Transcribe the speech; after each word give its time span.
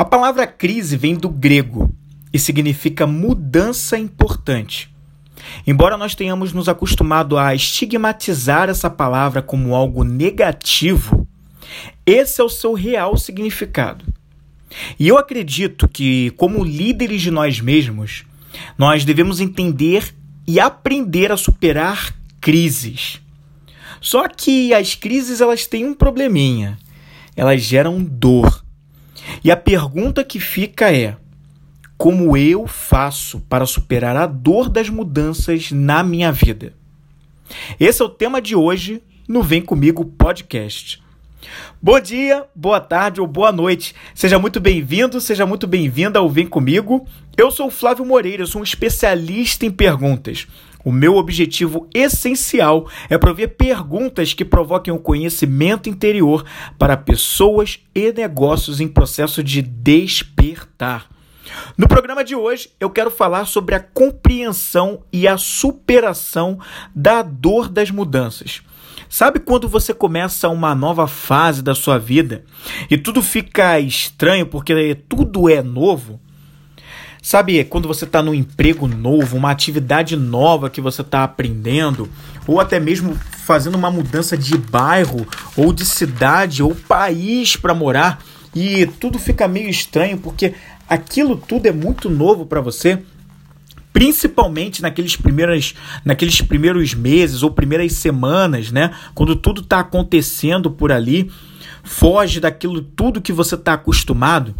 A 0.00 0.04
palavra 0.06 0.46
crise 0.46 0.96
vem 0.96 1.14
do 1.14 1.28
grego 1.28 1.94
e 2.32 2.38
significa 2.38 3.06
mudança 3.06 3.98
importante. 3.98 4.88
Embora 5.66 5.98
nós 5.98 6.14
tenhamos 6.14 6.54
nos 6.54 6.70
acostumado 6.70 7.36
a 7.36 7.54
estigmatizar 7.54 8.70
essa 8.70 8.88
palavra 8.88 9.42
como 9.42 9.74
algo 9.74 10.02
negativo, 10.02 11.28
esse 12.06 12.40
é 12.40 12.44
o 12.44 12.48
seu 12.48 12.72
real 12.72 13.14
significado. 13.18 14.06
E 14.98 15.06
eu 15.06 15.18
acredito 15.18 15.86
que, 15.86 16.30
como 16.30 16.64
líderes 16.64 17.20
de 17.20 17.30
nós 17.30 17.60
mesmos, 17.60 18.24
nós 18.78 19.04
devemos 19.04 19.38
entender 19.38 20.14
e 20.46 20.58
aprender 20.58 21.30
a 21.30 21.36
superar 21.36 22.16
crises. 22.40 23.20
Só 24.00 24.26
que 24.28 24.72
as 24.72 24.94
crises 24.94 25.42
elas 25.42 25.66
têm 25.66 25.84
um 25.84 25.92
probleminha. 25.92 26.78
Elas 27.36 27.60
geram 27.60 28.02
dor. 28.02 28.64
E 29.42 29.50
a 29.50 29.56
pergunta 29.56 30.24
que 30.24 30.40
fica 30.40 30.92
é: 30.92 31.16
como 31.96 32.36
eu 32.36 32.66
faço 32.66 33.40
para 33.40 33.66
superar 33.66 34.16
a 34.16 34.26
dor 34.26 34.68
das 34.68 34.88
mudanças 34.88 35.70
na 35.70 36.02
minha 36.02 36.32
vida? 36.32 36.72
Esse 37.78 38.00
é 38.02 38.04
o 38.04 38.08
tema 38.08 38.40
de 38.40 38.54
hoje 38.54 39.02
no 39.28 39.42
Vem 39.42 39.60
Comigo 39.60 40.04
Podcast. 40.04 41.02
Bom 41.80 41.98
dia, 41.98 42.44
boa 42.54 42.80
tarde 42.80 43.20
ou 43.20 43.26
boa 43.26 43.50
noite. 43.50 43.94
Seja 44.14 44.38
muito 44.38 44.60
bem-vindo, 44.60 45.20
seja 45.20 45.46
muito 45.46 45.66
bem-vinda 45.66 46.18
ao 46.18 46.28
Vem 46.28 46.46
Comigo. 46.46 47.06
Eu 47.36 47.50
sou 47.50 47.68
o 47.68 47.70
Flávio 47.70 48.04
Moreira, 48.04 48.44
sou 48.44 48.60
um 48.60 48.64
especialista 48.64 49.64
em 49.64 49.70
perguntas. 49.70 50.46
O 50.84 50.90
meu 50.90 51.16
objetivo 51.16 51.88
essencial 51.94 52.88
é 53.08 53.18
prover 53.18 53.56
perguntas 53.56 54.32
que 54.32 54.44
provoquem 54.44 54.92
o 54.92 54.96
um 54.96 55.00
conhecimento 55.00 55.88
interior 55.88 56.44
para 56.78 56.96
pessoas 56.96 57.80
e 57.94 58.12
negócios 58.12 58.80
em 58.80 58.88
processo 58.88 59.42
de 59.42 59.60
despertar. 59.60 61.08
No 61.76 61.88
programa 61.88 62.24
de 62.24 62.34
hoje, 62.34 62.70
eu 62.78 62.90
quero 62.90 63.10
falar 63.10 63.44
sobre 63.44 63.74
a 63.74 63.80
compreensão 63.80 65.02
e 65.12 65.26
a 65.26 65.36
superação 65.36 66.58
da 66.94 67.22
dor 67.22 67.68
das 67.68 67.90
mudanças. 67.90 68.62
Sabe 69.08 69.40
quando 69.40 69.68
você 69.68 69.92
começa 69.92 70.48
uma 70.48 70.74
nova 70.74 71.08
fase 71.08 71.62
da 71.62 71.74
sua 71.74 71.98
vida 71.98 72.44
e 72.88 72.96
tudo 72.96 73.20
fica 73.20 73.80
estranho 73.80 74.46
porque 74.46 74.94
tudo 75.08 75.48
é 75.48 75.62
novo? 75.62 76.20
Sabe 77.22 77.62
quando 77.64 77.86
você 77.86 78.04
está 78.04 78.22
num 78.22 78.34
emprego 78.34 78.88
novo, 78.88 79.36
uma 79.36 79.50
atividade 79.50 80.16
nova 80.16 80.70
que 80.70 80.80
você 80.80 81.02
está 81.02 81.22
aprendendo, 81.22 82.08
ou 82.46 82.60
até 82.60 82.80
mesmo 82.80 83.14
fazendo 83.14 83.74
uma 83.74 83.90
mudança 83.90 84.36
de 84.36 84.56
bairro, 84.56 85.26
ou 85.56 85.72
de 85.72 85.84
cidade, 85.84 86.62
ou 86.62 86.74
país 86.74 87.56
para 87.56 87.74
morar, 87.74 88.22
e 88.54 88.86
tudo 88.86 89.18
fica 89.18 89.46
meio 89.46 89.68
estranho 89.68 90.18
porque 90.18 90.54
aquilo 90.88 91.36
tudo 91.36 91.66
é 91.66 91.72
muito 91.72 92.08
novo 92.08 92.46
para 92.46 92.60
você? 92.60 93.02
principalmente 93.92 94.82
naqueles 94.82 95.16
primeiros, 95.16 95.74
naqueles 96.04 96.40
primeiros 96.40 96.94
meses 96.94 97.42
ou 97.42 97.50
primeiras 97.50 97.92
semanas, 97.94 98.70
né? 98.70 98.92
Quando 99.14 99.34
tudo 99.34 99.62
está 99.62 99.80
acontecendo 99.80 100.70
por 100.70 100.92
ali, 100.92 101.30
foge 101.82 102.40
daquilo 102.40 102.82
tudo 102.82 103.20
que 103.20 103.32
você 103.32 103.56
está 103.56 103.74
acostumado. 103.74 104.54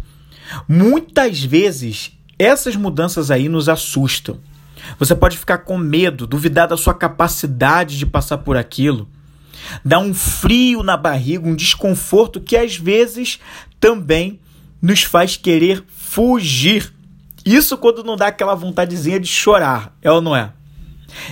Muitas 0.67 1.41
vezes 1.41 2.11
essas 2.41 2.75
mudanças 2.75 3.31
aí 3.31 3.47
nos 3.49 3.69
assustam. 3.69 4.39
Você 4.97 5.15
pode 5.15 5.37
ficar 5.37 5.59
com 5.59 5.77
medo, 5.77 6.25
duvidar 6.25 6.67
da 6.67 6.77
sua 6.77 6.93
capacidade 6.93 7.97
de 7.97 8.05
passar 8.05 8.39
por 8.39 8.57
aquilo. 8.57 9.07
Dá 9.85 9.99
um 9.99 10.13
frio 10.13 10.81
na 10.81 10.97
barriga, 10.97 11.47
um 11.47 11.55
desconforto 11.55 12.41
que 12.41 12.57
às 12.57 12.75
vezes 12.75 13.39
também 13.79 14.39
nos 14.81 15.03
faz 15.03 15.37
querer 15.37 15.83
fugir 15.87 16.91
isso 17.45 17.77
quando 17.77 18.03
não 18.03 18.15
dá 18.15 18.27
aquela 18.27 18.53
vontadezinha 18.53 19.19
de 19.19 19.27
chorar, 19.27 19.95
é 20.01 20.11
ou 20.11 20.21
não 20.21 20.35
é? 20.35 20.51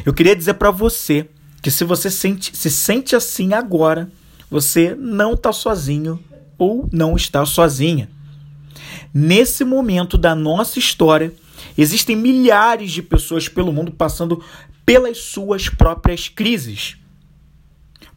Eu 0.05 0.13
queria 0.13 0.35
dizer 0.35 0.55
para 0.55 0.71
você 0.71 1.27
que 1.61 1.69
se 1.69 1.83
você 1.83 2.09
sente, 2.09 2.55
se 2.55 2.69
sente 2.69 3.15
assim 3.15 3.53
agora, 3.53 4.09
você 4.49 4.95
não 4.97 5.33
está 5.33 5.53
sozinho 5.53 6.19
ou 6.57 6.89
não 6.91 7.15
está 7.15 7.45
sozinha. 7.45 8.09
Nesse 9.13 9.63
momento 9.63 10.17
da 10.17 10.35
nossa 10.35 10.77
história, 10.79 11.33
existem 11.77 12.15
milhares 12.15 12.91
de 12.91 13.01
pessoas 13.01 13.47
pelo 13.47 13.73
mundo 13.73 13.91
passando 13.91 14.43
pelas 14.85 15.17
suas 15.19 15.69
próprias 15.69 16.27
crises, 16.27 16.97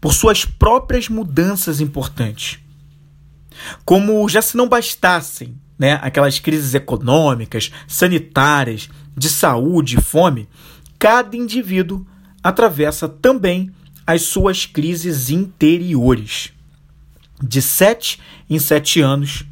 por 0.01 0.13
suas 0.13 0.45
próprias 0.45 1.09
mudanças 1.09 1.81
importantes. 1.81 2.59
Como 3.85 4.29
já 4.29 4.41
se 4.41 4.57
não 4.57 4.69
bastassem 4.69 5.57
né, 5.79 5.99
aquelas 6.03 6.39
crises 6.39 6.75
econômicas, 6.75 7.71
sanitárias, 7.87 8.89
de 9.17 9.29
saúde, 9.29 10.01
fome, 10.01 10.49
cada 10.99 11.37
indivíduo 11.37 12.07
atravessa 12.43 13.09
também 13.09 13.71
as 14.07 14.23
suas 14.23 14.67
crises 14.67 15.31
interiores. 15.31 16.53
De 17.43 17.61
sete 17.61 18.21
em 18.49 18.59
sete 18.59 19.01
anos, 19.01 19.45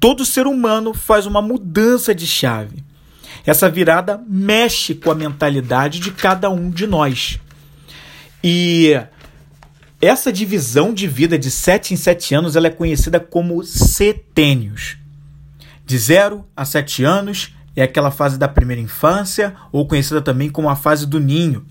todo 0.00 0.24
ser 0.24 0.46
humano 0.46 0.92
faz 0.94 1.26
uma 1.26 1.42
mudança 1.42 2.14
de 2.14 2.26
chave. 2.26 2.84
Essa 3.46 3.70
virada 3.70 4.22
mexe 4.26 4.94
com 4.94 5.10
a 5.10 5.14
mentalidade 5.14 6.00
de 6.00 6.10
cada 6.10 6.48
um 6.50 6.70
de 6.70 6.86
nós. 6.86 7.38
E 8.42 8.98
essa 10.00 10.32
divisão 10.32 10.92
de 10.92 11.06
vida 11.06 11.38
de 11.38 11.50
sete 11.50 11.94
em 11.94 11.96
sete 11.96 12.34
anos 12.34 12.56
ela 12.56 12.66
é 12.66 12.70
conhecida 12.70 13.20
como 13.20 13.62
setênios. 13.64 14.98
De 15.86 15.98
0 15.98 16.46
a 16.56 16.64
7 16.64 17.04
anos 17.04 17.54
é 17.76 17.82
aquela 17.82 18.10
fase 18.10 18.38
da 18.38 18.48
primeira 18.48 18.80
infância, 18.80 19.54
ou 19.70 19.86
conhecida 19.86 20.22
também 20.22 20.48
como 20.48 20.68
a 20.68 20.76
fase 20.76 21.06
do 21.06 21.20
ninho. 21.20 21.66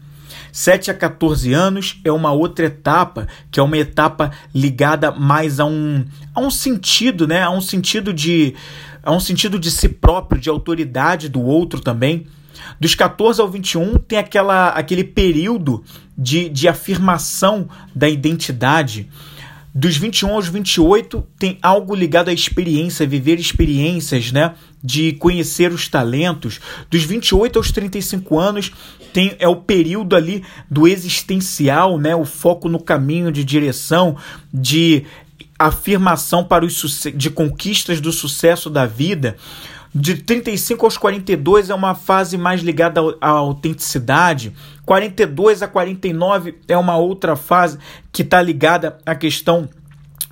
7 0.54 0.92
a 0.92 0.94
14 0.94 1.52
anos 1.52 2.00
é 2.06 2.12
uma 2.12 2.32
outra 2.32 2.68
etapa, 2.68 3.28
que 3.50 3.60
é 3.60 3.64
uma 3.64 3.76
etapa 3.76 4.30
ligada 4.54 5.12
mais 5.12 5.60
a 5.60 5.66
um, 5.66 6.06
a 6.32 6.40
um 6.40 6.52
sentido, 6.52 7.28
né? 7.28 7.42
A 7.42 7.50
um 7.50 7.60
sentido 7.60 8.14
de 8.14 8.54
a 9.02 9.12
um 9.12 9.20
sentido 9.20 9.58
de 9.58 9.72
si 9.72 9.90
próprio, 9.90 10.40
de 10.40 10.50
autoridade 10.50 11.28
do 11.28 11.42
outro 11.42 11.82
também. 11.82 12.28
Dos 12.80 12.94
14 12.94 13.42
ao 13.42 13.50
21 13.50 13.98
tem 13.98 14.20
aquela, 14.20 14.70
aquele 14.70 15.04
período 15.04 15.84
de, 16.16 16.48
de 16.50 16.68
afirmação 16.68 17.68
da 17.94 18.08
identidade. 18.08 19.10
Dos 19.76 19.98
21 19.98 20.36
aos 20.36 20.48
28 20.48 21.28
tem 21.40 21.58
algo 21.60 21.96
ligado 21.96 22.30
à 22.30 22.34
experiência, 22.34 23.08
viver 23.08 23.40
experiências, 23.40 24.32
né? 24.32 24.54
De 24.84 25.14
conhecer 25.14 25.72
os 25.72 25.88
talentos. 25.88 26.60
Dos 26.92 27.04
28 27.04 27.58
aos 27.58 27.72
35 27.72 28.38
anos 28.38 28.72
tem 29.12 29.36
é 29.40 29.48
o 29.48 29.56
período 29.56 30.16
ali 30.16 30.44
do 30.70 30.88
existencial, 30.88 31.98
né? 31.98 32.16
O 32.16 32.24
foco 32.24 32.70
no 32.70 32.80
caminho 32.80 33.32
de 33.32 33.44
direção, 33.44 34.16
de 34.54 35.06
afirmação 35.58 36.44
para 36.44 36.66
os 36.66 37.08
de 37.16 37.32
conquistas 37.32 38.00
do 38.00 38.12
sucesso 38.12 38.70
da 38.70 38.86
vida. 38.86 39.38
De 39.96 40.16
35 40.16 40.86
aos 40.86 40.98
42 40.98 41.70
é 41.70 41.76
uma 41.76 41.94
fase 41.94 42.36
mais 42.36 42.62
ligada 42.62 43.00
à 43.22 43.30
autenticidade. 43.30 44.52
42 44.86 45.62
a 45.62 45.68
49 45.68 46.56
é 46.68 46.76
uma 46.76 46.98
outra 46.98 47.36
fase 47.36 47.78
que 48.12 48.24
está 48.24 48.42
ligada 48.42 48.98
à 49.06 49.14
questão 49.14 49.70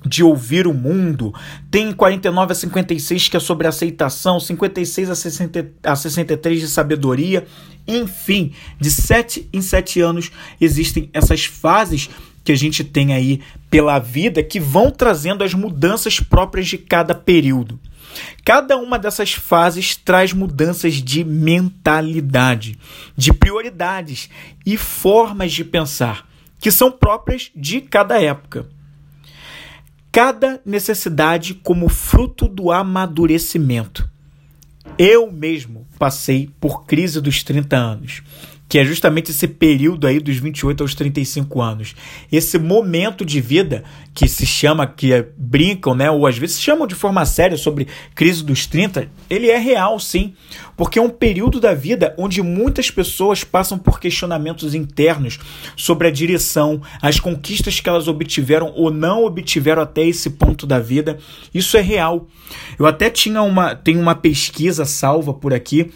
de 0.04 0.24
ouvir 0.24 0.66
o 0.66 0.74
mundo. 0.74 1.32
Tem 1.70 1.92
49 1.92 2.52
a 2.52 2.54
56 2.56 3.28
que 3.28 3.36
é 3.36 3.40
sobre 3.40 3.68
aceitação, 3.68 4.40
56 4.40 5.10
a, 5.10 5.14
60, 5.14 5.70
a 5.84 5.94
63 5.94 6.60
de 6.60 6.66
sabedoria. 6.66 7.46
Enfim, 7.86 8.52
de 8.80 8.90
7 8.90 9.48
em 9.52 9.60
7 9.62 10.00
anos 10.00 10.32
existem 10.60 11.08
essas 11.12 11.44
fases 11.44 12.10
que 12.44 12.50
a 12.50 12.56
gente 12.56 12.82
tem 12.82 13.14
aí 13.14 13.40
pela 13.70 14.00
vida 14.00 14.42
que 14.42 14.58
vão 14.58 14.90
trazendo 14.90 15.44
as 15.44 15.54
mudanças 15.54 16.18
próprias 16.18 16.66
de 16.66 16.78
cada 16.78 17.14
período. 17.14 17.78
Cada 18.44 18.76
uma 18.76 18.98
dessas 18.98 19.32
fases 19.32 19.96
traz 19.96 20.32
mudanças 20.32 20.94
de 20.94 21.24
mentalidade, 21.24 22.78
de 23.16 23.32
prioridades 23.32 24.28
e 24.66 24.76
formas 24.76 25.52
de 25.52 25.64
pensar, 25.64 26.28
que 26.58 26.70
são 26.70 26.90
próprias 26.90 27.50
de 27.54 27.80
cada 27.80 28.20
época. 28.20 28.66
Cada 30.10 30.60
necessidade 30.64 31.54
como 31.54 31.88
fruto 31.88 32.46
do 32.46 32.70
amadurecimento. 32.70 34.10
Eu 34.98 35.30
mesmo 35.30 35.86
passei 35.98 36.50
por 36.60 36.84
crise 36.84 37.20
dos 37.20 37.42
30 37.42 37.76
anos 37.76 38.22
que 38.72 38.78
é 38.78 38.84
justamente 38.86 39.30
esse 39.30 39.46
período 39.46 40.06
aí 40.06 40.18
dos 40.18 40.38
28 40.38 40.82
aos 40.82 40.94
35 40.94 41.60
anos. 41.60 41.94
Esse 42.32 42.58
momento 42.58 43.22
de 43.22 43.38
vida 43.38 43.84
que 44.14 44.26
se 44.26 44.46
chama, 44.46 44.86
que 44.86 45.12
é, 45.12 45.28
brincam, 45.36 45.94
né, 45.94 46.10
ou 46.10 46.26
às 46.26 46.38
vezes 46.38 46.58
chamam 46.58 46.86
de 46.86 46.94
forma 46.94 47.22
séria 47.26 47.58
sobre 47.58 47.86
crise 48.14 48.42
dos 48.42 48.64
30, 48.64 49.10
ele 49.28 49.50
é 49.50 49.58
real 49.58 50.00
sim, 50.00 50.32
porque 50.74 50.98
é 50.98 51.02
um 51.02 51.10
período 51.10 51.60
da 51.60 51.74
vida 51.74 52.14
onde 52.16 52.40
muitas 52.40 52.90
pessoas 52.90 53.44
passam 53.44 53.78
por 53.78 54.00
questionamentos 54.00 54.74
internos 54.74 55.38
sobre 55.76 56.08
a 56.08 56.10
direção, 56.10 56.80
as 57.02 57.20
conquistas 57.20 57.78
que 57.78 57.90
elas 57.90 58.08
obtiveram 58.08 58.72
ou 58.74 58.90
não 58.90 59.26
obtiveram 59.26 59.82
até 59.82 60.02
esse 60.02 60.30
ponto 60.30 60.66
da 60.66 60.78
vida. 60.78 61.18
Isso 61.52 61.76
é 61.76 61.82
real. 61.82 62.26
Eu 62.78 62.86
até 62.86 63.10
tinha 63.10 63.42
uma, 63.42 63.74
tem 63.74 63.98
uma 63.98 64.14
pesquisa 64.14 64.86
salva 64.86 65.34
por 65.34 65.52
aqui 65.52 65.90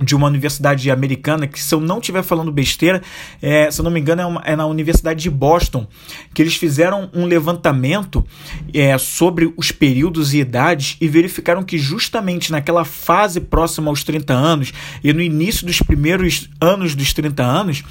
de 0.00 0.14
uma 0.14 0.26
universidade 0.26 0.90
americana, 0.90 1.46
que 1.46 1.62
se 1.62 1.74
eu 1.74 1.80
não 1.80 1.98
estiver 1.98 2.22
falando 2.22 2.50
besteira, 2.50 3.02
é, 3.40 3.70
se 3.70 3.80
eu 3.80 3.84
não 3.84 3.90
me 3.90 4.00
engano, 4.00 4.22
é, 4.22 4.26
uma, 4.26 4.42
é, 4.44 4.56
na 4.56 4.66
Universidade 4.66 5.22
de 5.22 5.30
Boston, 5.30 5.86
que 6.32 6.40
eles 6.40 6.56
fizeram 6.56 7.10
um 7.12 7.26
levantamento 7.26 8.24
é, 8.72 8.96
sobre 8.98 9.52
os 9.56 9.70
períodos 9.70 10.32
e 10.32 10.38
idades 10.38 10.96
e 11.00 11.08
verificaram 11.08 11.62
que 11.62 11.78
justamente 11.78 12.50
naquela 12.50 12.84
fase 12.84 13.40
próxima 13.40 13.90
aos 13.90 14.02
30 14.02 14.32
anos 14.32 14.72
e 15.04 15.12
no 15.12 15.20
início 15.20 15.66
dos 15.66 15.80
primeiros 15.80 16.48
anos 16.60 16.94
dos 16.94 17.12
30 17.12 17.42
anos, 17.42 17.82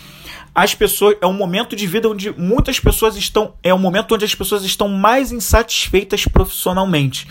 as 0.53 0.75
pessoas 0.75 1.15
é 1.21 1.27
um 1.27 1.33
momento 1.33 1.75
de 1.75 1.87
vida 1.87 2.09
onde 2.09 2.31
muitas 2.37 2.77
pessoas 2.79 3.15
estão 3.15 3.53
é 3.63 3.73
um 3.73 3.79
momento 3.79 4.13
onde 4.13 4.25
as 4.25 4.35
pessoas 4.35 4.65
estão 4.65 4.89
mais 4.89 5.31
insatisfeitas 5.31 6.25
profissionalmente 6.25 7.25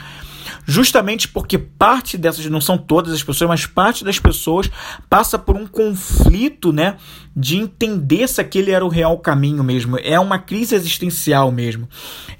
justamente 0.70 1.26
porque 1.26 1.58
parte 1.58 2.16
dessas, 2.16 2.46
não 2.46 2.60
são 2.60 2.78
todas 2.78 3.12
as 3.12 3.24
pessoas, 3.24 3.50
mas 3.50 3.66
parte 3.66 4.04
das 4.04 4.20
pessoas 4.20 4.70
passa 5.08 5.36
por 5.36 5.56
um 5.56 5.66
conflito, 5.66 6.72
né, 6.72 6.96
de 7.34 7.56
entender 7.56 8.28
se 8.28 8.40
aquele 8.40 8.70
era 8.70 8.84
o 8.84 8.88
real 8.88 9.18
caminho 9.18 9.64
mesmo. 9.64 9.98
É 10.00 10.18
uma 10.20 10.38
crise 10.38 10.76
existencial 10.76 11.50
mesmo. 11.50 11.88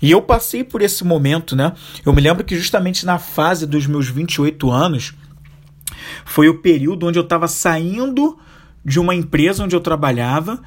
E 0.01 0.13
eu 0.13 0.23
passei 0.23 0.63
por 0.63 0.81
esse 0.81 1.03
momento, 1.03 1.57
né? 1.57 1.73
Eu 2.07 2.13
me 2.13 2.21
lembro 2.21 2.45
que 2.45 2.57
justamente 2.57 3.05
na 3.05 3.19
fase 3.19 3.67
dos 3.67 3.85
meus 3.89 4.09
28 4.09 4.71
anos 4.71 5.13
foi 6.25 6.49
o 6.49 6.59
período 6.59 7.09
onde 7.09 7.19
eu 7.19 7.25
estava 7.25 7.49
saindo 7.49 8.39
de 8.85 9.01
uma 9.01 9.13
empresa 9.13 9.65
onde 9.65 9.75
eu 9.75 9.81
trabalhava 9.81 10.63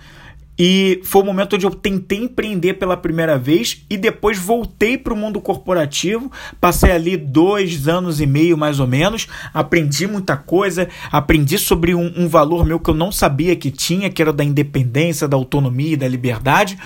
e 0.58 1.02
foi 1.04 1.24
o 1.24 1.26
momento 1.26 1.56
onde 1.56 1.66
eu 1.66 1.72
tentei 1.72 2.20
empreender 2.20 2.76
pela 2.76 2.96
primeira 2.96 3.38
vez 3.38 3.84
e 3.90 3.98
depois 3.98 4.38
voltei 4.38 4.98
para 4.98 5.14
o 5.14 5.18
mundo 5.18 5.42
corporativo. 5.42 6.32
Passei 6.62 6.92
ali 6.92 7.18
dois 7.18 7.88
anos 7.88 8.22
e 8.22 8.28
meio 8.28 8.56
mais 8.56 8.80
ou 8.80 8.86
menos. 8.86 9.28
Aprendi 9.54 10.06
muita 10.06 10.38
coisa. 10.38 10.88
Aprendi 11.12 11.58
sobre 11.58 11.96
um, 11.96 12.14
um 12.16 12.28
valor 12.28 12.66
meu 12.66 12.80
que 12.80 12.90
eu 12.90 12.94
não 12.94 13.12
sabia 13.12 13.56
que 13.56 13.72
tinha, 13.72 14.12
que 14.12 14.22
era 14.22 14.32
da 14.32 14.44
independência, 14.44 15.28
da 15.28 15.36
autonomia 15.36 15.94
e 15.94 15.98
da 15.98 16.08
liberdade. 16.08 16.78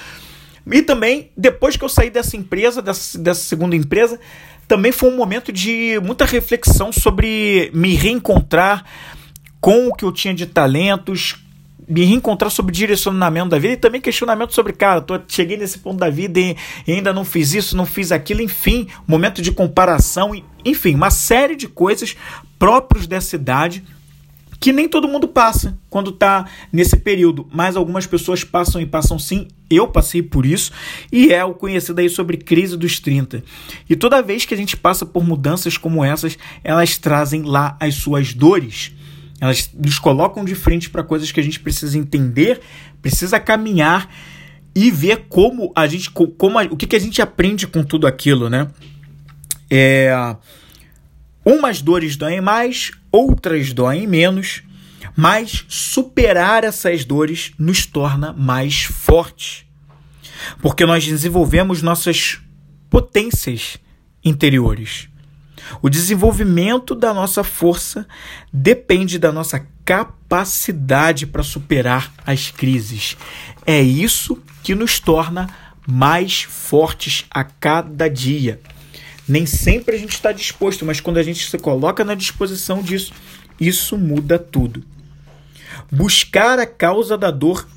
E 0.66 0.82
também, 0.82 1.30
depois 1.36 1.76
que 1.76 1.84
eu 1.84 1.90
saí 1.90 2.10
dessa 2.10 2.38
empresa, 2.38 2.82
dessa, 2.82 3.18
dessa 3.18 3.42
segunda 3.42 3.76
empresa, 3.76 4.20
também 4.68 4.92
foi 4.92 5.10
um 5.10 5.16
momento 5.16 5.52
de 5.52 6.00
muita 6.04 6.26
reflexão 6.26 6.92
sobre 6.92 7.70
me 7.74 7.96
reencontrar 7.96 8.86
com 9.60 9.88
o 9.88 9.94
que 9.94 10.04
eu 10.04 10.12
tinha 10.12 10.34
de 10.34 10.46
talentos, 10.46 11.36
me 11.88 12.04
reencontrar 12.04 12.52
sobre 12.52 12.74
direcionamento 12.74 13.50
da 13.50 13.60
vida 13.60 13.74
e 13.74 13.78
também 13.78 14.02
questionamento 14.02 14.54
sobre, 14.54 14.74
cara, 14.74 15.02
tô, 15.02 15.20
cheguei 15.28 15.58
nesse 15.58 15.80
ponto 15.80 15.98
da 15.98 16.10
vida 16.10 16.40
e, 16.40 16.56
e 16.86 16.92
ainda 16.92 17.14
não 17.14 17.24
fiz 17.24 17.54
isso, 17.54 17.78
não 17.78 17.86
fiz 17.86 18.12
aquilo, 18.12 18.42
enfim, 18.42 18.88
momento 19.08 19.42
de 19.42 19.52
comparação, 19.52 20.32
enfim, 20.66 20.96
uma 20.96 21.10
série 21.10 21.56
de 21.56 21.68
coisas 21.68 22.16
próprios 22.60 23.08
dessa 23.08 23.36
idade 23.36 23.84
que 24.60 24.74
nem 24.74 24.90
todo 24.90 25.08
mundo 25.08 25.28
passa 25.28 25.78
quando 25.90 26.10
está 26.10 26.46
nesse 26.72 26.98
período, 26.98 27.48
mas 27.52 27.76
algumas 27.76 28.08
pessoas 28.08 28.44
passam 28.44 28.82
e 28.82 28.86
passam 28.86 29.20
sim. 29.20 29.48
Eu 29.70 29.88
passei 29.88 30.24
por 30.24 30.46
isso 30.46 30.72
e 31.12 31.32
é 31.32 31.44
o 31.44 31.54
conhecido 31.54 32.00
aí 32.00 32.10
sobre 32.10 32.38
crise 32.38 32.76
dos 32.76 33.00
30. 33.00 33.44
E 33.90 33.96
toda 33.96 34.22
vez 34.22 34.46
que 34.46 34.54
a 34.54 34.58
gente 34.58 34.76
passa 34.76 35.06
por 35.06 35.24
mudanças 35.24 35.78
como 35.78 36.04
essas, 36.04 36.38
elas 36.64 36.98
trazem 36.98 37.44
lá 37.44 37.78
as 37.80 37.96
suas 37.96 38.34
dores. 38.34 38.94
Elas 39.40 39.70
nos 39.74 40.00
colocam 40.00 40.44
de 40.44 40.56
frente 40.56 40.90
para 40.90 41.04
coisas 41.04 41.32
que 41.32 41.40
a 41.40 41.44
gente 41.44 41.60
precisa 41.60 41.98
entender, 41.98 42.60
precisa 43.02 43.40
caminhar 43.40 44.12
e 44.74 44.92
ver 44.92 45.26
como 45.30 45.72
a 45.76 45.88
gente, 45.88 46.10
como 46.10 46.60
a, 46.60 46.64
o 46.64 46.76
que, 46.76 46.88
que 46.88 46.96
a 46.96 47.00
gente 47.00 47.22
aprende 47.22 47.68
com 47.68 47.84
tudo 47.84 48.08
aquilo, 48.08 48.50
né? 48.50 48.68
É, 49.70 50.12
umas 51.44 51.82
dores 51.82 52.16
doem 52.16 52.42
mais, 52.42 52.92
outras 53.12 53.74
doem 53.74 54.08
menos, 54.08 54.64
mas 55.16 55.66
superar 55.68 56.64
essas 56.64 57.06
dores 57.06 57.52
nos 57.58 57.86
torna 57.86 58.34
mais 58.34 58.84
fortes, 58.84 59.66
porque 60.62 60.86
nós 60.86 61.06
desenvolvemos 61.06 61.82
nossas 61.82 62.40
potências 62.90 63.78
interiores. 64.24 65.10
O 65.82 65.90
desenvolvimento 65.90 66.96
da 66.96 67.14
nossa 67.14 67.44
força 67.44 68.08
depende 68.52 69.20
da 69.20 69.32
nossa 69.32 69.66
capacidade 69.86 71.26
para 71.26 71.44
superar 71.44 72.14
as 72.26 72.52
crises. 72.52 73.18
É 73.66 73.82
isso 73.82 74.38
que 74.64 74.76
nos 74.76 75.00
torna 75.00 75.48
mais 75.88 76.44
fortes 76.44 77.26
a 77.32 77.44
cada 77.44 78.10
dia. 78.10 78.60
Nem 79.28 79.46
sempre 79.46 79.96
a 79.96 80.00
gente 80.00 80.14
está 80.14 80.32
disposto, 80.32 80.86
mas 80.86 81.00
quando 81.00 81.18
a 81.18 81.24
gente 81.24 81.50
se 81.50 81.58
coloca 81.58 82.04
na 82.04 82.16
disposição 82.16 82.82
disso, 82.82 83.14
isso 83.60 83.98
muda 83.98 84.38
tudo. 84.40 84.84
Buscar 85.92 86.60
a 86.60 86.66
causa 86.66 87.18
da 87.18 87.32
dor 87.32 87.68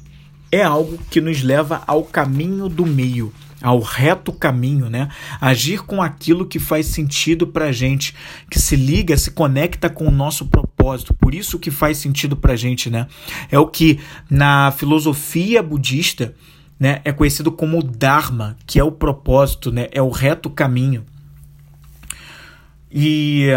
é 0.50 0.62
algo 0.62 0.98
que 1.10 1.20
nos 1.20 1.42
leva 1.42 1.82
ao 1.86 2.02
caminho 2.02 2.68
do 2.68 2.84
meio 2.84 3.32
ao 3.62 3.80
reto 3.80 4.32
caminho, 4.32 4.88
né? 4.88 5.08
Agir 5.40 5.82
com 5.82 6.02
aquilo 6.02 6.46
que 6.46 6.58
faz 6.58 6.86
sentido 6.86 7.46
para 7.46 7.72
gente, 7.72 8.14
que 8.50 8.58
se 8.58 8.76
liga, 8.76 9.16
se 9.16 9.30
conecta 9.30 9.90
com 9.90 10.06
o 10.06 10.10
nosso 10.10 10.46
propósito. 10.46 11.14
Por 11.14 11.34
isso 11.34 11.58
que 11.58 11.70
faz 11.70 11.98
sentido 11.98 12.36
para 12.36 12.56
gente, 12.56 12.88
né? 12.88 13.06
É 13.50 13.58
o 13.58 13.66
que 13.66 14.00
na 14.28 14.70
filosofia 14.72 15.62
budista, 15.62 16.34
né, 16.78 17.00
é 17.04 17.12
conhecido 17.12 17.52
como 17.52 17.82
Dharma, 17.82 18.56
que 18.66 18.78
é 18.78 18.84
o 18.84 18.92
propósito, 18.92 19.70
né? 19.70 19.88
É 19.92 20.00
o 20.00 20.08
reto 20.08 20.48
caminho. 20.48 21.04
E 22.90 23.48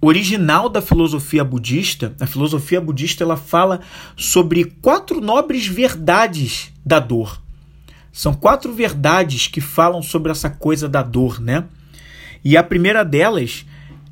original 0.00 0.68
da 0.68 0.82
filosofia 0.82 1.42
budista, 1.42 2.14
a 2.20 2.26
filosofia 2.26 2.80
budista 2.80 3.24
ela 3.24 3.36
fala 3.36 3.80
sobre 4.16 4.64
quatro 4.64 5.20
nobres 5.20 5.66
verdades 5.66 6.70
da 6.84 7.00
dor. 7.00 7.43
São 8.14 8.32
quatro 8.32 8.72
verdades 8.72 9.48
que 9.48 9.60
falam 9.60 10.00
sobre 10.00 10.30
essa 10.30 10.48
coisa 10.48 10.88
da 10.88 11.02
dor, 11.02 11.40
né? 11.40 11.64
E 12.44 12.56
a 12.56 12.62
primeira 12.62 13.04
delas 13.04 13.66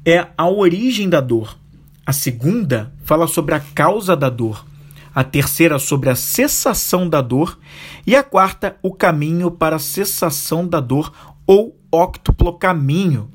é 0.04 0.26
a 0.36 0.48
origem 0.48 1.08
da 1.08 1.20
dor. 1.20 1.56
A 2.04 2.12
segunda 2.12 2.92
fala 3.04 3.28
sobre 3.28 3.54
a 3.54 3.60
causa 3.60 4.16
da 4.16 4.28
dor. 4.28 4.66
A 5.14 5.22
terceira 5.22 5.78
sobre 5.78 6.10
a 6.10 6.16
cessação 6.16 7.08
da 7.08 7.22
dor. 7.22 7.56
E 8.04 8.16
a 8.16 8.24
quarta, 8.24 8.76
o 8.82 8.92
caminho 8.92 9.52
para 9.52 9.76
a 9.76 9.78
cessação 9.78 10.66
da 10.66 10.80
dor 10.80 11.12
ou 11.46 11.78
óctuplo 11.92 12.54
caminho. 12.54 13.30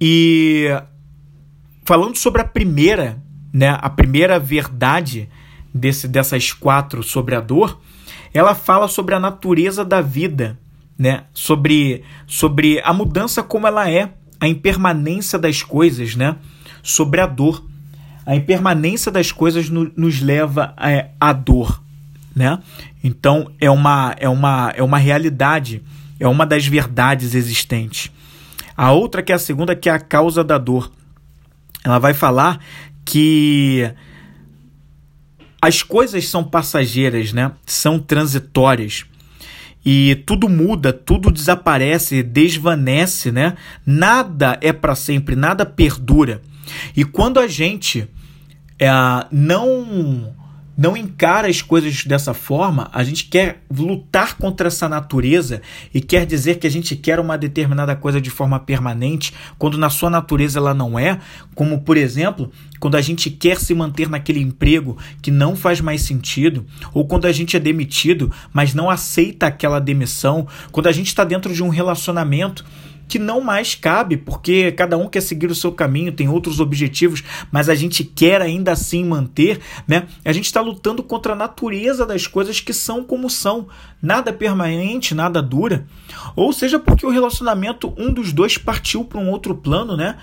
E 0.00 0.66
falando 1.84 2.16
sobre 2.16 2.42
a 2.42 2.44
primeira, 2.44 3.22
né, 3.52 3.78
a 3.80 3.88
primeira 3.88 4.36
verdade 4.36 5.28
desse, 5.72 6.08
dessas 6.08 6.52
quatro 6.52 7.04
sobre 7.04 7.36
a 7.36 7.40
dor, 7.40 7.80
ela 8.34 8.54
fala 8.54 8.88
sobre 8.88 9.14
a 9.14 9.20
natureza 9.20 9.84
da 9.84 10.00
vida, 10.00 10.58
né? 10.98 11.22
Sobre, 11.32 12.02
sobre 12.26 12.80
a 12.84 12.92
mudança 12.92 13.44
como 13.44 13.66
ela 13.66 13.88
é, 13.88 14.12
a 14.40 14.48
impermanência 14.48 15.38
das 15.38 15.62
coisas, 15.62 16.16
né? 16.16 16.36
Sobre 16.82 17.20
a 17.20 17.26
dor. 17.26 17.64
A 18.26 18.34
impermanência 18.34 19.12
das 19.12 19.30
coisas 19.30 19.70
no, 19.70 19.92
nos 19.96 20.20
leva 20.20 20.74
à 21.20 21.32
dor, 21.32 21.80
né? 22.34 22.58
Então 23.02 23.52
é 23.60 23.70
uma, 23.70 24.16
é, 24.18 24.28
uma, 24.28 24.72
é 24.74 24.82
uma 24.82 24.98
realidade, 24.98 25.82
é 26.18 26.26
uma 26.26 26.44
das 26.44 26.66
verdades 26.66 27.34
existentes. 27.34 28.10
A 28.76 28.90
outra 28.90 29.22
que 29.22 29.30
é 29.30 29.34
a 29.36 29.38
segunda, 29.38 29.76
que 29.76 29.88
é 29.88 29.92
a 29.92 30.00
causa 30.00 30.42
da 30.42 30.58
dor. 30.58 30.90
Ela 31.84 31.98
vai 31.98 32.14
falar 32.14 32.58
que 33.04 33.92
as 35.66 35.82
coisas 35.82 36.28
são 36.28 36.44
passageiras, 36.44 37.32
né? 37.32 37.52
São 37.64 37.98
transitórias. 37.98 39.06
E 39.82 40.22
tudo 40.26 40.46
muda, 40.46 40.92
tudo 40.92 41.30
desaparece, 41.30 42.22
desvanece, 42.22 43.32
né? 43.32 43.56
Nada 43.86 44.58
é 44.60 44.74
para 44.74 44.94
sempre, 44.94 45.34
nada 45.34 45.64
perdura. 45.64 46.42
E 46.94 47.02
quando 47.02 47.40
a 47.40 47.48
gente 47.48 48.06
é, 48.78 48.90
não 49.32 50.34
não 50.76 50.96
encara 50.96 51.48
as 51.48 51.62
coisas 51.62 52.04
dessa 52.04 52.34
forma, 52.34 52.90
a 52.92 53.04
gente 53.04 53.26
quer 53.26 53.62
lutar 53.70 54.36
contra 54.36 54.68
essa 54.68 54.88
natureza 54.88 55.62
e 55.92 56.00
quer 56.00 56.26
dizer 56.26 56.58
que 56.58 56.66
a 56.66 56.70
gente 56.70 56.96
quer 56.96 57.20
uma 57.20 57.38
determinada 57.38 57.94
coisa 57.94 58.20
de 58.20 58.30
forma 58.30 58.58
permanente, 58.58 59.32
quando 59.58 59.78
na 59.78 59.88
sua 59.88 60.10
natureza 60.10 60.58
ela 60.58 60.74
não 60.74 60.98
é, 60.98 61.20
como 61.54 61.80
por 61.82 61.96
exemplo, 61.96 62.50
quando 62.80 62.96
a 62.96 63.00
gente 63.00 63.30
quer 63.30 63.58
se 63.58 63.74
manter 63.74 64.08
naquele 64.08 64.40
emprego 64.40 64.98
que 65.22 65.30
não 65.30 65.54
faz 65.54 65.80
mais 65.80 66.02
sentido, 66.02 66.66
ou 66.92 67.06
quando 67.06 67.26
a 67.26 67.32
gente 67.32 67.56
é 67.56 67.60
demitido, 67.60 68.32
mas 68.52 68.74
não 68.74 68.90
aceita 68.90 69.46
aquela 69.46 69.78
demissão, 69.78 70.46
quando 70.72 70.88
a 70.88 70.92
gente 70.92 71.06
está 71.06 71.24
dentro 71.24 71.54
de 71.54 71.62
um 71.62 71.68
relacionamento 71.68 72.64
que 73.08 73.18
não 73.18 73.40
mais 73.40 73.74
cabe, 73.74 74.16
porque 74.16 74.72
cada 74.72 74.96
um 74.96 75.08
quer 75.08 75.20
seguir 75.20 75.50
o 75.50 75.54
seu 75.54 75.72
caminho, 75.72 76.12
tem 76.12 76.28
outros 76.28 76.60
objetivos, 76.60 77.22
mas 77.50 77.68
a 77.68 77.74
gente 77.74 78.04
quer 78.04 78.40
ainda 78.40 78.72
assim 78.72 79.04
manter, 79.04 79.60
né? 79.86 80.06
A 80.24 80.32
gente 80.32 80.46
está 80.46 80.60
lutando 80.60 81.02
contra 81.02 81.32
a 81.32 81.36
natureza 81.36 82.06
das 82.06 82.26
coisas 82.26 82.60
que 82.60 82.72
são 82.72 83.04
como 83.04 83.28
são, 83.28 83.66
nada 84.00 84.32
permanente, 84.32 85.14
nada 85.14 85.42
dura, 85.42 85.86
ou 86.34 86.52
seja, 86.52 86.78
porque 86.78 87.06
o 87.06 87.10
relacionamento 87.10 87.92
um 87.96 88.12
dos 88.12 88.32
dois 88.32 88.58
partiu 88.58 89.04
para 89.04 89.20
um 89.20 89.30
outro 89.30 89.54
plano, 89.54 89.96
né? 89.96 90.16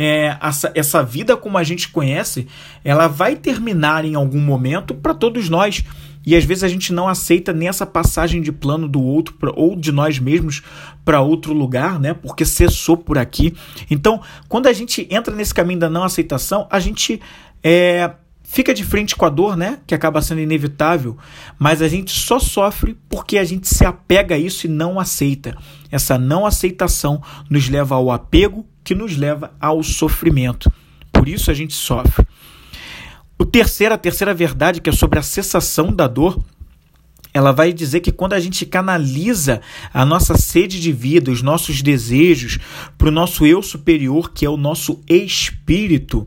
É, 0.00 0.38
essa, 0.40 0.70
essa 0.76 1.02
vida 1.02 1.36
como 1.36 1.58
a 1.58 1.64
gente 1.64 1.88
conhece, 1.88 2.46
ela 2.84 3.08
vai 3.08 3.34
terminar 3.34 4.04
em 4.04 4.14
algum 4.14 4.40
momento 4.40 4.94
para 4.94 5.12
todos 5.12 5.48
nós. 5.48 5.82
E 6.28 6.36
às 6.36 6.44
vezes 6.44 6.62
a 6.62 6.68
gente 6.68 6.92
não 6.92 7.08
aceita 7.08 7.54
nessa 7.54 7.86
passagem 7.86 8.42
de 8.42 8.52
plano 8.52 8.86
do 8.86 9.00
outro 9.00 9.32
pra, 9.36 9.50
ou 9.56 9.74
de 9.74 9.90
nós 9.90 10.18
mesmos 10.18 10.60
para 11.02 11.22
outro 11.22 11.54
lugar, 11.54 11.98
né? 11.98 12.12
Porque 12.12 12.44
cessou 12.44 12.98
por 12.98 13.16
aqui. 13.16 13.54
Então, 13.90 14.20
quando 14.46 14.66
a 14.66 14.72
gente 14.74 15.08
entra 15.10 15.34
nesse 15.34 15.54
caminho 15.54 15.80
da 15.80 15.88
não 15.88 16.04
aceitação, 16.04 16.68
a 16.70 16.78
gente 16.78 17.18
é, 17.64 18.10
fica 18.42 18.74
de 18.74 18.84
frente 18.84 19.16
com 19.16 19.24
a 19.24 19.30
dor, 19.30 19.56
né? 19.56 19.78
Que 19.86 19.94
acaba 19.94 20.20
sendo 20.20 20.42
inevitável, 20.42 21.16
mas 21.58 21.80
a 21.80 21.88
gente 21.88 22.10
só 22.10 22.38
sofre 22.38 22.94
porque 23.08 23.38
a 23.38 23.44
gente 23.44 23.66
se 23.66 23.86
apega 23.86 24.34
a 24.34 24.38
isso 24.38 24.66
e 24.66 24.68
não 24.68 25.00
aceita. 25.00 25.56
Essa 25.90 26.18
não 26.18 26.44
aceitação 26.44 27.22
nos 27.48 27.70
leva 27.70 27.94
ao 27.94 28.10
apego, 28.10 28.66
que 28.84 28.94
nos 28.94 29.16
leva 29.16 29.54
ao 29.58 29.82
sofrimento. 29.82 30.70
Por 31.10 31.26
isso 31.26 31.50
a 31.50 31.54
gente 31.54 31.72
sofre. 31.72 32.26
O 33.38 33.46
terceiro, 33.46 33.94
a 33.94 33.98
terceira 33.98 34.34
verdade, 34.34 34.80
que 34.80 34.90
é 34.90 34.92
sobre 34.92 35.18
a 35.18 35.22
cessação 35.22 35.92
da 35.92 36.08
dor, 36.08 36.42
ela 37.32 37.52
vai 37.52 37.72
dizer 37.72 38.00
que 38.00 38.10
quando 38.10 38.32
a 38.32 38.40
gente 38.40 38.66
canaliza 38.66 39.60
a 39.94 40.04
nossa 40.04 40.36
sede 40.36 40.80
de 40.80 40.92
vida, 40.92 41.30
os 41.30 41.42
nossos 41.42 41.82
desejos 41.82 42.58
para 42.96 43.08
o 43.08 43.12
nosso 43.12 43.46
eu 43.46 43.62
superior, 43.62 44.32
que 44.32 44.44
é 44.44 44.50
o 44.50 44.56
nosso 44.56 45.00
espírito, 45.08 46.26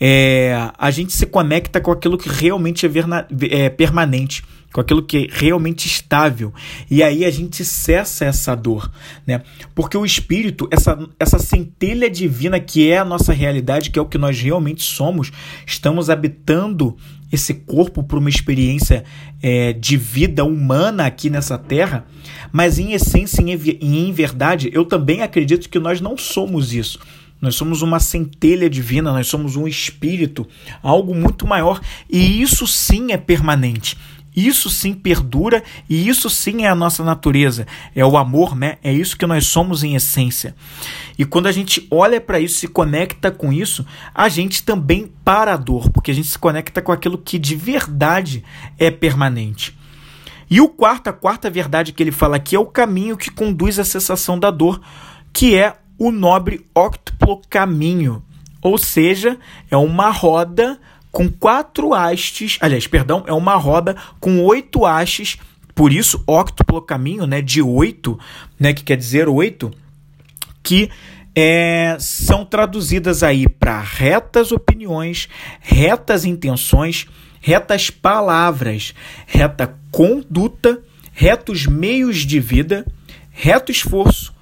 é, 0.00 0.70
a 0.76 0.90
gente 0.90 1.12
se 1.12 1.26
conecta 1.26 1.80
com 1.80 1.92
aquilo 1.92 2.18
que 2.18 2.28
realmente 2.28 2.84
é, 2.84 2.88
verna, 2.88 3.26
é 3.50 3.70
permanente 3.70 4.42
com 4.72 4.80
aquilo 4.80 5.02
que 5.02 5.18
é 5.18 5.26
realmente 5.30 5.86
estável. 5.86 6.52
E 6.90 7.02
aí 7.02 7.24
a 7.24 7.30
gente 7.30 7.64
cessa 7.64 8.24
essa 8.24 8.54
dor, 8.54 8.90
né? 9.26 9.42
Porque 9.74 9.96
o 9.96 10.04
espírito, 10.04 10.68
essa, 10.70 10.98
essa 11.20 11.38
centelha 11.38 12.10
divina 12.10 12.58
que 12.58 12.90
é 12.90 12.98
a 12.98 13.04
nossa 13.04 13.32
realidade, 13.32 13.90
que 13.90 13.98
é 13.98 14.02
o 14.02 14.06
que 14.06 14.18
nós 14.18 14.40
realmente 14.40 14.82
somos, 14.82 15.30
estamos 15.66 16.08
habitando 16.08 16.96
esse 17.30 17.54
corpo 17.54 18.02
para 18.02 18.18
uma 18.18 18.28
experiência 18.28 19.04
é, 19.42 19.72
de 19.72 19.96
vida 19.96 20.44
humana 20.44 21.06
aqui 21.06 21.30
nessa 21.30 21.56
terra, 21.56 22.04
mas 22.52 22.78
em 22.78 22.92
essência 22.92 23.42
e 23.42 23.98
em 23.98 24.12
verdade, 24.12 24.70
eu 24.72 24.84
também 24.84 25.22
acredito 25.22 25.68
que 25.70 25.78
nós 25.78 26.00
não 26.00 26.16
somos 26.16 26.74
isso. 26.74 26.98
Nós 27.40 27.56
somos 27.56 27.82
uma 27.82 27.98
centelha 27.98 28.70
divina, 28.70 29.10
nós 29.10 29.26
somos 29.26 29.56
um 29.56 29.66
espírito, 29.66 30.46
algo 30.80 31.12
muito 31.12 31.44
maior, 31.44 31.80
e 32.08 32.40
isso 32.40 32.68
sim 32.68 33.10
é 33.10 33.16
permanente. 33.16 33.96
Isso 34.34 34.70
sim 34.70 34.94
perdura 34.94 35.62
e 35.88 36.08
isso 36.08 36.30
sim 36.30 36.64
é 36.64 36.68
a 36.68 36.74
nossa 36.74 37.04
natureza. 37.04 37.66
É 37.94 38.04
o 38.04 38.16
amor, 38.16 38.56
né? 38.56 38.78
É 38.82 38.92
isso 38.92 39.16
que 39.16 39.26
nós 39.26 39.46
somos 39.46 39.84
em 39.84 39.94
essência. 39.94 40.54
E 41.18 41.24
quando 41.24 41.46
a 41.46 41.52
gente 41.52 41.86
olha 41.90 42.20
para 42.20 42.40
isso, 42.40 42.58
se 42.58 42.68
conecta 42.68 43.30
com 43.30 43.52
isso, 43.52 43.84
a 44.14 44.28
gente 44.28 44.62
também 44.62 45.12
para 45.22 45.52
a 45.52 45.56
dor, 45.56 45.90
porque 45.90 46.10
a 46.10 46.14
gente 46.14 46.28
se 46.28 46.38
conecta 46.38 46.80
com 46.80 46.92
aquilo 46.92 47.18
que 47.18 47.38
de 47.38 47.54
verdade 47.54 48.42
é 48.78 48.90
permanente. 48.90 49.76
E 50.48 50.60
o 50.60 50.68
quarto, 50.68 51.08
a 51.08 51.12
quarta 51.12 51.50
verdade 51.50 51.92
que 51.92 52.02
ele 52.02 52.12
fala 52.12 52.36
aqui 52.36 52.56
é 52.56 52.58
o 52.58 52.66
caminho 52.66 53.16
que 53.16 53.30
conduz 53.30 53.78
à 53.78 53.84
cessação 53.84 54.38
da 54.38 54.50
dor, 54.50 54.80
que 55.32 55.54
é 55.54 55.76
o 55.98 56.10
nobre 56.10 56.66
óctuplo 56.74 57.40
caminho. 57.48 58.22
Ou 58.60 58.78
seja, 58.78 59.38
é 59.70 59.76
uma 59.76 60.10
roda 60.10 60.78
com 61.12 61.28
quatro 61.28 61.92
hastes, 61.92 62.56
aliás, 62.60 62.86
perdão, 62.86 63.22
é 63.26 63.32
uma 63.34 63.54
roda 63.54 63.94
com 64.18 64.42
oito 64.42 64.86
hastes, 64.86 65.36
por 65.74 65.92
isso 65.92 66.24
óctuplo 66.26 66.80
caminho, 66.80 67.26
né, 67.26 67.42
de 67.42 67.60
oito, 67.60 68.18
né, 68.58 68.72
que 68.72 68.82
quer 68.82 68.96
dizer 68.96 69.28
oito, 69.28 69.70
que 70.62 70.90
é, 71.34 71.96
são 72.00 72.44
traduzidas 72.44 73.22
aí 73.22 73.46
para 73.46 73.80
retas 73.80 74.52
opiniões, 74.52 75.28
retas 75.60 76.24
intenções, 76.24 77.06
retas 77.40 77.90
palavras, 77.90 78.94
reta 79.26 79.74
conduta, 79.90 80.80
retos 81.12 81.66
meios 81.66 82.18
de 82.18 82.40
vida, 82.40 82.86
reto 83.30 83.70
esforço, 83.70 84.32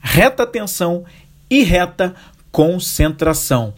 reta 0.00 0.42
atenção 0.42 1.04
e 1.48 1.62
reta 1.62 2.14
concentração. 2.52 3.74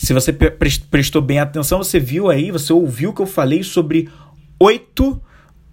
Se 0.00 0.14
você 0.14 0.32
prestou 0.32 1.20
bem 1.20 1.40
atenção, 1.40 1.78
você 1.78 1.98
viu 1.98 2.30
aí, 2.30 2.52
você 2.52 2.72
ouviu 2.72 3.12
que 3.12 3.20
eu 3.20 3.26
falei 3.26 3.64
sobre 3.64 4.08
oito, 4.56 5.20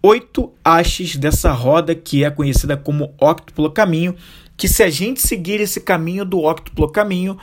oito 0.01 0.51
hastes 0.65 1.15
dessa 1.15 1.51
roda 1.51 1.93
que 1.93 2.23
é 2.23 2.31
conhecida 2.31 2.75
como 2.75 3.13
óctuplo 3.21 3.69
caminho, 3.69 4.15
que 4.57 4.67
se 4.67 4.81
a 4.81 4.89
gente 4.89 5.21
seguir 5.21 5.61
esse 5.61 5.79
caminho 5.79 6.25
do 6.25 6.41
óctuplo 6.41 6.89
caminho, 6.89 7.37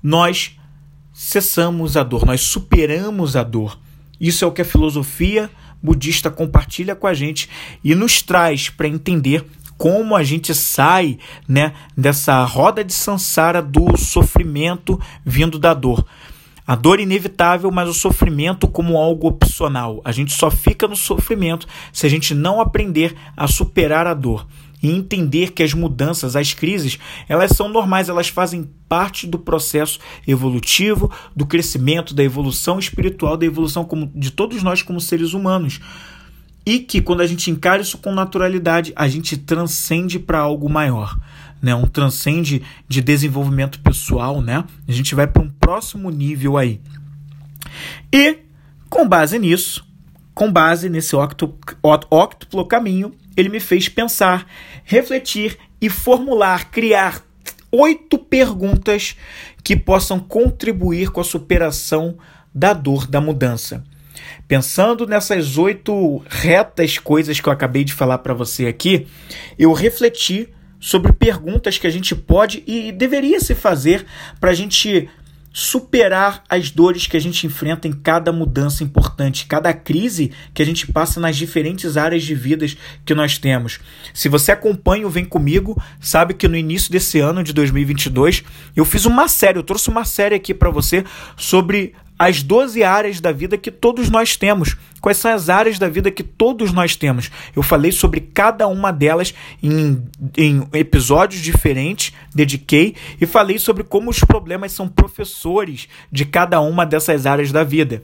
nós 0.00 0.56
cessamos 1.12 1.96
a 1.96 2.04
dor, 2.04 2.24
nós 2.24 2.40
superamos 2.42 3.34
a 3.34 3.42
dor. 3.42 3.76
Isso 4.20 4.44
é 4.44 4.48
o 4.48 4.52
que 4.52 4.62
a 4.62 4.64
filosofia 4.64 5.50
budista 5.82 6.30
compartilha 6.30 6.94
com 6.94 7.08
a 7.08 7.14
gente 7.14 7.48
e 7.82 7.96
nos 7.96 8.22
traz 8.22 8.70
para 8.70 8.86
entender 8.86 9.44
como 9.78 10.16
a 10.16 10.24
gente 10.24 10.52
sai 10.54 11.18
né, 11.48 11.72
dessa 11.96 12.44
roda 12.44 12.84
de 12.84 12.92
sansara 12.92 13.62
do 13.62 13.96
sofrimento 13.96 15.00
vindo 15.24 15.58
da 15.58 15.72
dor. 15.72 16.04
A 16.66 16.74
dor 16.74 17.00
inevitável, 17.00 17.70
mas 17.70 17.88
o 17.88 17.94
sofrimento 17.94 18.68
como 18.68 18.98
algo 18.98 19.28
opcional. 19.28 20.02
A 20.04 20.12
gente 20.12 20.34
só 20.34 20.50
fica 20.50 20.86
no 20.86 20.96
sofrimento 20.96 21.66
se 21.92 22.04
a 22.04 22.10
gente 22.10 22.34
não 22.34 22.60
aprender 22.60 23.16
a 23.34 23.46
superar 23.46 24.06
a 24.06 24.12
dor 24.12 24.46
e 24.82 24.90
entender 24.90 25.52
que 25.52 25.62
as 25.62 25.72
mudanças, 25.72 26.36
as 26.36 26.52
crises, 26.52 26.98
elas 27.28 27.52
são 27.52 27.68
normais, 27.68 28.08
elas 28.08 28.28
fazem 28.28 28.68
parte 28.88 29.26
do 29.26 29.38
processo 29.38 29.98
evolutivo, 30.26 31.10
do 31.34 31.46
crescimento, 31.46 32.14
da 32.14 32.22
evolução 32.22 32.78
espiritual, 32.78 33.36
da 33.36 33.46
evolução 33.46 33.84
como, 33.84 34.10
de 34.14 34.30
todos 34.30 34.62
nós 34.62 34.82
como 34.82 35.00
seres 35.00 35.32
humanos. 35.32 35.80
E 36.68 36.80
que 36.80 37.00
quando 37.00 37.22
a 37.22 37.26
gente 37.26 37.50
encara 37.50 37.80
isso 37.80 37.96
com 37.96 38.12
naturalidade, 38.12 38.92
a 38.94 39.08
gente 39.08 39.38
transcende 39.38 40.18
para 40.18 40.38
algo 40.38 40.68
maior 40.68 41.18
né, 41.62 41.74
um 41.74 41.86
transcende 41.86 42.62
de 42.86 43.00
desenvolvimento 43.00 43.80
pessoal, 43.80 44.42
né? 44.42 44.62
A 44.86 44.92
gente 44.92 45.14
vai 45.14 45.26
para 45.26 45.42
um 45.42 45.48
próximo 45.48 46.10
nível 46.10 46.58
aí. 46.58 46.78
E 48.12 48.40
com 48.90 49.08
base 49.08 49.38
nisso, 49.38 49.82
com 50.34 50.52
base 50.52 50.90
nesse 50.90 51.16
óctuplo 51.16 52.66
caminho, 52.66 53.14
ele 53.34 53.48
me 53.48 53.60
fez 53.60 53.88
pensar, 53.88 54.46
refletir 54.84 55.56
e 55.80 55.88
formular, 55.88 56.70
criar 56.70 57.22
oito 57.72 58.18
perguntas 58.18 59.16
que 59.64 59.74
possam 59.74 60.20
contribuir 60.20 61.10
com 61.10 61.22
a 61.22 61.24
superação 61.24 62.18
da 62.54 62.74
dor 62.74 63.06
da 63.06 63.22
mudança. 63.22 63.82
Pensando 64.48 65.06
nessas 65.06 65.58
oito 65.58 66.22
retas 66.26 66.96
coisas 66.96 67.38
que 67.38 67.46
eu 67.46 67.52
acabei 67.52 67.84
de 67.84 67.92
falar 67.92 68.16
para 68.18 68.32
você 68.32 68.66
aqui, 68.66 69.06
eu 69.58 69.74
refleti 69.74 70.48
sobre 70.80 71.12
perguntas 71.12 71.76
que 71.76 71.86
a 71.86 71.90
gente 71.90 72.16
pode 72.16 72.64
e 72.66 72.90
deveria 72.90 73.40
se 73.40 73.54
fazer 73.54 74.06
para 74.40 74.50
a 74.50 74.54
gente 74.54 75.06
superar 75.52 76.44
as 76.48 76.70
dores 76.70 77.06
que 77.06 77.16
a 77.16 77.20
gente 77.20 77.46
enfrenta 77.46 77.88
em 77.88 77.92
cada 77.92 78.32
mudança 78.32 78.84
importante, 78.84 79.44
cada 79.46 79.74
crise 79.74 80.30
que 80.54 80.62
a 80.62 80.64
gente 80.64 80.90
passa 80.90 81.20
nas 81.20 81.36
diferentes 81.36 81.96
áreas 81.96 82.22
de 82.22 82.34
vidas 82.34 82.76
que 83.04 83.14
nós 83.14 83.36
temos. 83.36 83.80
Se 84.14 84.28
você 84.28 84.52
acompanha 84.52 85.06
o 85.06 85.10
Vem 85.10 85.24
Comigo, 85.24 85.80
sabe 86.00 86.32
que 86.32 86.48
no 86.48 86.56
início 86.56 86.90
desse 86.90 87.18
ano 87.18 87.42
de 87.42 87.52
2022 87.52 88.44
eu 88.76 88.84
fiz 88.84 89.04
uma 89.04 89.28
série, 89.28 89.58
eu 89.58 89.62
trouxe 89.62 89.90
uma 89.90 90.04
série 90.04 90.36
aqui 90.36 90.54
para 90.54 90.70
você 90.70 91.04
sobre 91.36 91.92
as 92.18 92.42
12 92.42 92.82
áreas 92.82 93.20
da 93.20 93.30
vida 93.30 93.56
que 93.56 93.70
todos 93.70 94.10
nós 94.10 94.36
temos. 94.36 94.76
Quais 95.00 95.16
são 95.18 95.32
as 95.32 95.48
áreas 95.48 95.78
da 95.78 95.88
vida 95.88 96.10
que 96.10 96.24
todos 96.24 96.72
nós 96.72 96.96
temos? 96.96 97.30
Eu 97.54 97.62
falei 97.62 97.92
sobre 97.92 98.20
cada 98.20 98.66
uma 98.66 98.90
delas 98.90 99.32
em, 99.62 100.02
em 100.36 100.66
episódios 100.72 101.40
diferentes, 101.40 102.12
dediquei, 102.34 102.96
e 103.20 103.26
falei 103.26 103.58
sobre 103.58 103.84
como 103.84 104.10
os 104.10 104.18
problemas 104.20 104.72
são 104.72 104.88
professores 104.88 105.88
de 106.10 106.24
cada 106.24 106.60
uma 106.60 106.84
dessas 106.84 107.26
áreas 107.26 107.52
da 107.52 107.62
vida. 107.62 108.02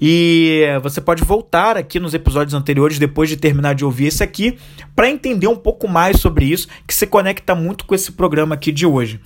E 0.00 0.62
você 0.82 1.00
pode 1.00 1.22
voltar 1.22 1.76
aqui 1.76 2.00
nos 2.00 2.14
episódios 2.14 2.54
anteriores, 2.54 2.98
depois 2.98 3.28
de 3.28 3.36
terminar 3.36 3.74
de 3.74 3.84
ouvir 3.84 4.06
esse 4.06 4.24
aqui, 4.24 4.58
para 4.96 5.08
entender 5.08 5.46
um 5.46 5.56
pouco 5.56 5.86
mais 5.86 6.18
sobre 6.18 6.46
isso, 6.46 6.66
que 6.88 6.94
se 6.94 7.06
conecta 7.06 7.54
muito 7.54 7.84
com 7.84 7.94
esse 7.94 8.10
programa 8.10 8.54
aqui 8.56 8.72
de 8.72 8.84
hoje. 8.84 9.20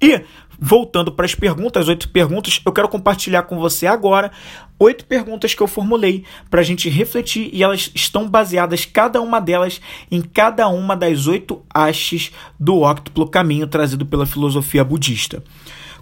E 0.00 0.20
voltando 0.58 1.12
para 1.12 1.24
as 1.24 1.34
perguntas, 1.34 1.88
oito 1.88 2.08
perguntas, 2.08 2.60
eu 2.64 2.72
quero 2.72 2.88
compartilhar 2.88 3.42
com 3.42 3.58
você 3.58 3.86
agora 3.86 4.30
oito 4.78 5.04
perguntas 5.04 5.54
que 5.54 5.62
eu 5.62 5.66
formulei 5.66 6.24
para 6.50 6.60
a 6.60 6.64
gente 6.64 6.88
refletir 6.88 7.50
e 7.52 7.62
elas 7.62 7.90
estão 7.94 8.28
baseadas, 8.28 8.84
cada 8.84 9.20
uma 9.20 9.40
delas, 9.40 9.80
em 10.10 10.20
cada 10.20 10.68
uma 10.68 10.96
das 10.96 11.26
oito 11.26 11.62
hastes 11.72 12.32
do 12.58 12.80
óctuplo 12.80 13.28
caminho 13.28 13.66
trazido 13.66 14.04
pela 14.04 14.26
filosofia 14.26 14.84
budista. 14.84 15.42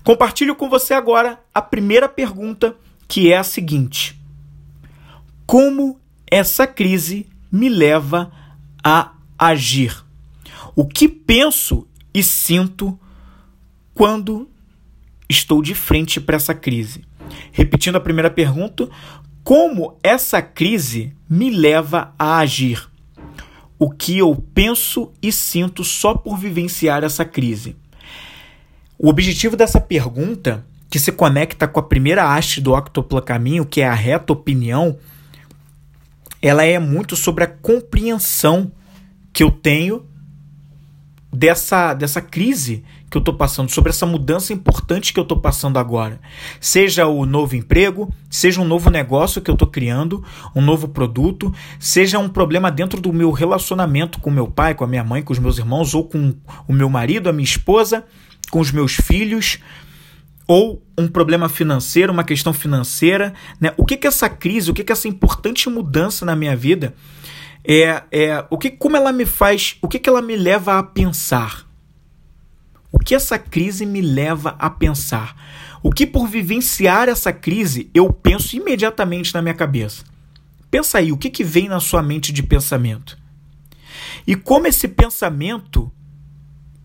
Compartilho 0.04 0.56
com 0.56 0.68
você 0.68 0.94
agora 0.94 1.38
a 1.54 1.62
primeira 1.62 2.08
pergunta, 2.08 2.74
que 3.06 3.32
é 3.32 3.36
a 3.36 3.44
seguinte: 3.44 4.20
Como 5.46 6.00
essa 6.30 6.66
crise 6.66 7.26
me 7.50 7.68
leva 7.68 8.32
a 8.82 9.12
agir? 9.38 10.04
O 10.74 10.86
que 10.86 11.06
penso 11.08 11.86
e 12.12 12.22
sinto 12.22 12.98
quando 13.94 14.48
estou 15.28 15.62
de 15.62 15.74
frente 15.74 16.20
para 16.20 16.36
essa 16.36 16.54
crise? 16.54 17.04
Repetindo 17.52 17.96
a 17.96 18.00
primeira 18.00 18.30
pergunta, 18.30 18.88
como 19.44 19.98
essa 20.02 20.40
crise 20.40 21.14
me 21.28 21.50
leva 21.50 22.14
a 22.18 22.38
agir? 22.38 22.88
O 23.78 23.90
que 23.90 24.18
eu 24.18 24.34
penso 24.54 25.12
e 25.20 25.32
sinto 25.32 25.82
só 25.82 26.14
por 26.14 26.38
vivenciar 26.38 27.02
essa 27.02 27.24
crise? 27.24 27.76
O 28.96 29.08
objetivo 29.08 29.56
dessa 29.56 29.80
pergunta, 29.80 30.64
que 30.88 30.98
se 30.98 31.10
conecta 31.10 31.66
com 31.66 31.80
a 31.80 31.82
primeira 31.82 32.32
haste 32.32 32.60
do 32.60 32.72
octopla 32.72 33.20
caminho, 33.20 33.66
que 33.66 33.80
é 33.80 33.88
a 33.88 33.94
reta 33.94 34.32
opinião, 34.32 34.96
ela 36.40 36.64
é 36.64 36.78
muito 36.78 37.16
sobre 37.16 37.42
a 37.42 37.48
compreensão 37.48 38.70
que 39.32 39.42
eu 39.42 39.50
tenho 39.50 40.06
dessa, 41.32 41.94
dessa 41.94 42.20
crise 42.20 42.84
que 43.12 43.18
eu 43.18 43.20
estou 43.20 43.34
passando, 43.34 43.70
sobre 43.70 43.90
essa 43.90 44.06
mudança 44.06 44.54
importante 44.54 45.12
que 45.12 45.20
eu 45.20 45.22
estou 45.22 45.38
passando 45.38 45.78
agora. 45.78 46.18
Seja 46.58 47.06
o 47.06 47.26
novo 47.26 47.54
emprego, 47.54 48.12
seja 48.30 48.58
um 48.58 48.64
novo 48.64 48.88
negócio 48.88 49.42
que 49.42 49.50
eu 49.50 49.54
estou 49.54 49.68
criando, 49.68 50.24
um 50.56 50.62
novo 50.62 50.88
produto, 50.88 51.54
seja 51.78 52.18
um 52.18 52.28
problema 52.28 52.70
dentro 52.70 53.00
do 53.00 53.12
meu 53.12 53.30
relacionamento 53.30 54.18
com 54.18 54.30
meu 54.30 54.48
pai, 54.48 54.74
com 54.74 54.82
a 54.82 54.86
minha 54.86 55.04
mãe, 55.04 55.22
com 55.22 55.32
os 55.32 55.38
meus 55.38 55.58
irmãos, 55.58 55.94
ou 55.94 56.04
com 56.04 56.34
o 56.66 56.72
meu 56.72 56.88
marido, 56.88 57.28
a 57.28 57.32
minha 57.34 57.44
esposa, 57.44 58.02
com 58.50 58.60
os 58.60 58.72
meus 58.72 58.94
filhos, 58.94 59.58
ou 60.48 60.82
um 60.96 61.06
problema 61.06 61.50
financeiro, 61.50 62.14
uma 62.14 62.24
questão 62.24 62.54
financeira. 62.54 63.34
Né? 63.60 63.74
O 63.76 63.84
que, 63.84 63.98
que 63.98 64.06
essa 64.06 64.30
crise, 64.30 64.70
o 64.70 64.74
que, 64.74 64.82
que 64.82 64.92
essa 64.92 65.06
importante 65.06 65.68
mudança 65.68 66.24
na 66.24 66.34
minha 66.34 66.56
vida 66.56 66.94
é, 67.62 68.02
é 68.10 68.44
o 68.48 68.56
que 68.56 68.70
como 68.70 68.96
ela 68.96 69.12
me 69.12 69.26
faz, 69.26 69.76
o 69.82 69.88
que, 69.88 69.98
que 69.98 70.08
ela 70.08 70.22
me 70.22 70.34
leva 70.34 70.78
a 70.78 70.82
pensar? 70.82 71.70
O 72.92 72.98
que 72.98 73.14
essa 73.14 73.38
crise 73.38 73.86
me 73.86 74.00
leva 74.00 74.54
a 74.58 74.68
pensar? 74.68 75.34
O 75.82 75.90
que 75.90 76.06
por 76.06 76.28
vivenciar 76.28 77.08
essa 77.08 77.32
crise 77.32 77.90
eu 77.94 78.12
penso 78.12 78.54
imediatamente 78.54 79.34
na 79.34 79.42
minha 79.42 79.54
cabeça? 79.54 80.04
Pensa 80.70 80.98
aí, 80.98 81.10
o 81.10 81.16
que, 81.16 81.30
que 81.30 81.42
vem 81.42 81.68
na 81.68 81.80
sua 81.80 82.02
mente 82.02 82.32
de 82.32 82.42
pensamento? 82.42 83.18
E 84.26 84.36
como 84.36 84.66
esse 84.66 84.86
pensamento 84.86 85.90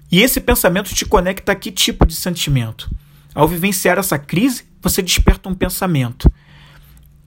e 0.09 0.21
esse 0.21 0.39
pensamento 0.39 0.95
te 0.95 1.05
conecta 1.05 1.51
a 1.51 1.55
que 1.55 1.71
tipo 1.71 2.05
de 2.05 2.15
sentimento? 2.15 2.89
Ao 3.35 3.47
vivenciar 3.47 3.97
essa 3.99 4.17
crise, 4.17 4.63
você 4.81 5.01
desperta 5.01 5.49
um 5.49 5.53
pensamento. 5.53 6.31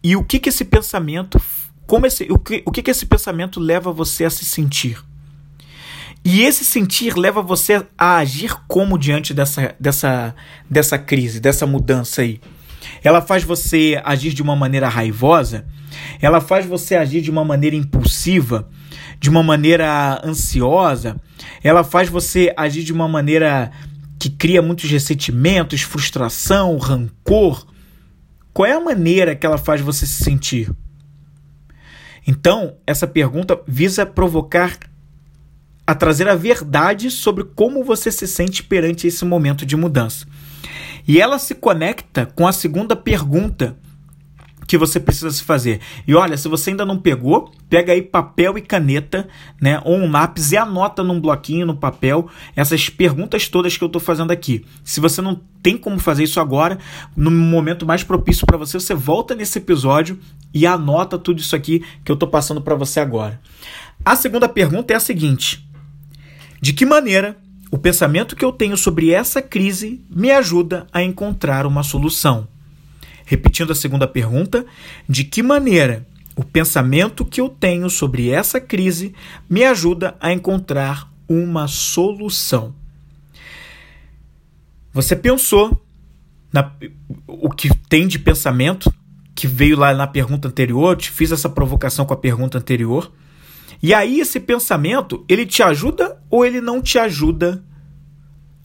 E 0.03 0.17
o 0.17 0.25
que, 0.25 0.41
que 0.41 0.49
esse 0.49 0.65
pensamento 0.65 1.39
como 1.91 2.07
esse, 2.07 2.29
o, 2.31 2.39
que, 2.39 2.63
o 2.65 2.71
que, 2.71 2.85
que 2.85 2.91
esse 2.93 3.05
pensamento 3.05 3.59
leva 3.59 3.91
você 3.91 4.25
a 4.25 4.31
se 4.31 4.45
sentir? 4.45 5.03
E 6.25 6.43
esse 6.43 6.65
sentir 6.65 7.17
leva 7.17 7.41
você 7.41 7.85
a 7.97 8.17
agir 8.17 8.55
como 8.69 8.99
diante 8.99 9.33
dessa, 9.33 9.75
dessa, 9.81 10.35
dessa 10.69 10.99
crise, 10.99 11.41
dessa 11.41 11.67
mudança 11.67 12.23
aí? 12.23 12.41
Ela 13.03 13.23
faz 13.23 13.43
você 13.43 14.01
agir 14.05 14.33
de 14.33 14.43
uma 14.43 14.55
maneira 14.55 14.89
raivosa? 14.89 15.65
Ela 16.21 16.41
faz 16.41 16.67
você 16.67 16.95
agir 16.95 17.23
de 17.23 17.31
uma 17.31 17.45
maneira 17.45 17.75
impulsiva? 17.75 18.69
De 19.19 19.31
uma 19.31 19.43
maneira 19.43 20.21
ansiosa? 20.25 21.17
Ela 21.63 21.83
faz 21.83 22.09
você 22.09 22.53
agir 22.57 22.85
de 22.85 22.93
uma 22.93 23.09
maneira 23.09 23.71
que 24.19 24.29
cria 24.29 24.61
muitos 24.61 24.91
ressentimentos, 24.91 25.81
frustração, 25.81 26.77
rancor? 26.77 27.67
Qual 28.53 28.67
é 28.67 28.73
a 28.73 28.81
maneira 28.81 29.35
que 29.35 29.47
ela 29.47 29.57
faz 29.59 29.81
você 29.81 30.07
se 30.07 30.23
sentir? 30.23 30.71
Então, 32.27 32.77
essa 32.87 33.07
pergunta 33.07 33.59
visa 33.67 34.05
provocar 34.05 34.77
a 35.91 35.95
trazer 35.97 36.29
a 36.29 36.37
verdade 36.37 37.11
sobre 37.11 37.43
como 37.43 37.83
você 37.83 38.13
se 38.13 38.25
sente 38.25 38.63
perante 38.63 39.09
esse 39.09 39.25
momento 39.25 39.67
de 39.67 39.77
mudança. 39.77 40.25
E 41.07 41.21
ela 41.21 41.37
se 41.37 41.53
conecta 41.53 42.27
com 42.27 42.47
a 42.47 42.53
segunda 42.53 42.95
pergunta 42.95 43.77
que 44.69 44.79
você 44.79 45.01
precisa 45.01 45.33
se 45.33 45.43
fazer. 45.43 45.81
E 46.07 46.15
olha, 46.15 46.37
se 46.37 46.47
você 46.47 46.71
ainda 46.71 46.87
não 46.87 46.97
pegou, 46.97 47.51
pega 47.69 47.93
aí 47.93 48.03
papel 48.03 48.57
e 48.57 48.61
caneta, 48.61 49.27
né, 49.61 49.83
ou 49.85 49.97
um 49.97 50.09
lápis 50.09 50.53
e 50.53 50.57
anota 50.57 51.03
num 51.03 51.21
bloquinho 51.21 51.67
no 51.67 51.77
papel 51.77 52.29
essas 52.55 52.89
perguntas 52.89 53.49
todas 53.49 53.77
que 53.77 53.83
eu 53.83 53.87
estou 53.87 54.01
fazendo 54.01 54.31
aqui. 54.31 54.65
Se 54.85 55.01
você 55.01 55.21
não 55.21 55.41
tem 55.61 55.77
como 55.77 55.99
fazer 55.99 56.23
isso 56.23 56.39
agora, 56.39 56.79
no 57.17 57.33
momento 57.33 57.85
mais 57.85 58.05
propício 58.05 58.47
para 58.47 58.57
você, 58.57 58.79
você 58.79 58.95
volta 58.95 59.35
nesse 59.35 59.59
episódio 59.59 60.21
e 60.55 60.65
anota 60.69 61.19
tudo 61.19 61.41
isso 61.41 61.57
aqui 61.57 61.85
que 62.05 62.13
eu 62.13 62.15
estou 62.15 62.29
passando 62.29 62.63
para 62.63 62.77
você 62.77 63.01
agora. 63.01 63.41
A 64.05 64.15
segunda 64.15 64.49
pergunta 64.49 64.93
é 64.93 64.97
a 64.97 65.01
seguinte: 65.01 65.69
de 66.61 66.73
que 66.73 66.85
maneira 66.85 67.37
o 67.71 67.79
pensamento 67.79 68.37
que 68.37 68.45
eu 68.45 68.53
tenho 68.53 68.77
sobre 68.77 69.11
essa 69.11 69.41
crise 69.41 70.05
me 70.11 70.31
ajuda 70.31 70.87
a 70.93 71.03
encontrar 71.03 71.67
uma 71.67 71.83
solução? 71.83 72.47
Repetindo 73.25 73.73
a 73.73 73.77
segunda 73.77 74.09
pergunta, 74.09 74.67
de 75.09 75.25
que 75.25 75.43
maneira 75.43 76.07
o 76.35 76.45
pensamento 76.45 77.25
que 77.25 77.41
eu 77.41 77.49
tenho 77.49 77.89
sobre 77.89 78.31
essa 78.31 78.61
crise 78.61 79.15
me 79.49 79.65
ajuda 79.65 80.17
a 80.21 80.33
encontrar 80.33 81.11
uma 81.29 81.69
solução? 81.69 82.75
Você 84.93 85.15
pensou 85.15 85.81
na, 86.53 86.73
o 87.27 87.51
que 87.51 87.75
tem 87.89 88.09
de 88.09 88.19
pensamento 88.19 88.93
que 89.35 89.47
veio 89.47 89.79
lá 89.79 89.95
na 89.95 90.07
pergunta 90.07 90.49
anterior, 90.49 90.97
te 90.97 91.11
fiz 91.11 91.33
essa 91.33 91.49
provocação 91.49 92.05
com 92.05 92.13
a 92.13 92.17
pergunta 92.17 92.59
anterior. 92.59 93.11
E 93.83 93.95
aí 93.95 94.21
esse 94.21 94.39
pensamento, 94.39 95.25
ele 95.29 95.47
te 95.47 95.63
ajuda 95.63 96.21
ou 96.29 96.45
ele 96.45 96.61
não 96.61 96.83
te 96.83 96.99
ajuda 96.99 97.63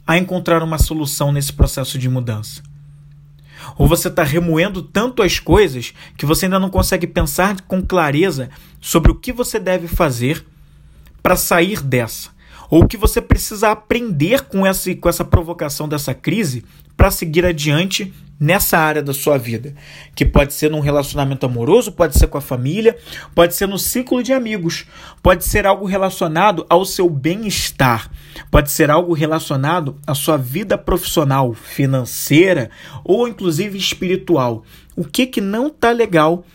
a 0.06 0.17
encontrar 0.17 0.62
uma 0.62 0.78
solução 0.78 1.32
nesse 1.32 1.54
processo 1.54 1.97
de 1.97 2.10
mudança? 2.10 2.62
Ou 3.78 3.88
você 3.88 4.10
está 4.10 4.23
remoendo 4.23 4.82
tanto 4.82 5.23
as 5.23 5.39
coisas 5.39 5.93
que 6.17 6.25
você 6.25 6.45
ainda 6.45 6.60
não 6.60 6.69
consegue 6.69 7.08
pensar 7.08 7.62
com 7.62 7.82
clareza 7.82 8.49
sobre 8.80 9.12
o 9.12 9.15
que 9.15 9.32
você 9.32 9.60
deve 9.60 9.88
fazer 9.88 10.45
para 11.23 11.36
sair 11.36 11.82
dessa? 11.82 12.30
Ou 12.69 12.84
o 12.84 12.88
que 12.88 12.97
você 12.97 13.21
precisa 13.21 13.71
aprender 13.71 14.41
com 14.41 14.65
essa, 14.65 14.93
com 14.95 15.10
essa 15.10 15.23
provocação 15.23 15.88
dessa 15.88 16.13
crise 16.13 16.65
para 16.95 17.10
seguir 17.12 17.45
adiante 17.45 18.13
nessa 18.39 18.78
área 18.78 19.02
da 19.02 19.13
sua 19.13 19.38
vida, 19.38 19.74
que 20.13 20.26
pode 20.26 20.54
ser 20.54 20.69
num 20.69 20.80
relacionamento 20.80 21.45
amoroso, 21.45 21.91
pode 21.91 22.17
ser 22.17 22.28
com 22.28 22.38
a 22.38 22.41
família, 22.41 22.98
pode 23.34 23.56
ser 23.56 23.67
no 23.67 23.80
ciclo 23.80 24.21
de 24.21 24.34
amigos, 24.34 24.86
pode 25.24 25.45
ser 25.45 25.65
algo 25.65 25.86
relacionado 25.86 26.65
ao 26.69 26.86
seu 26.86 27.10
bem-estar, 27.10 28.12
pode 28.52 28.71
ser 28.71 28.89
algo 28.91 29.13
relacionado 29.13 29.95
à 30.06 30.13
sua 30.13 30.38
vida 30.38 30.78
profissional, 30.78 31.54
financeira 31.54 32.69
ou 33.04 33.28
inclusive 33.28 33.78
espiritual. 33.78 34.63
O 34.95 35.04
que 35.04 35.26
que 35.26 35.41
não 35.41 35.67
está 35.67 35.91
legal 35.91 36.45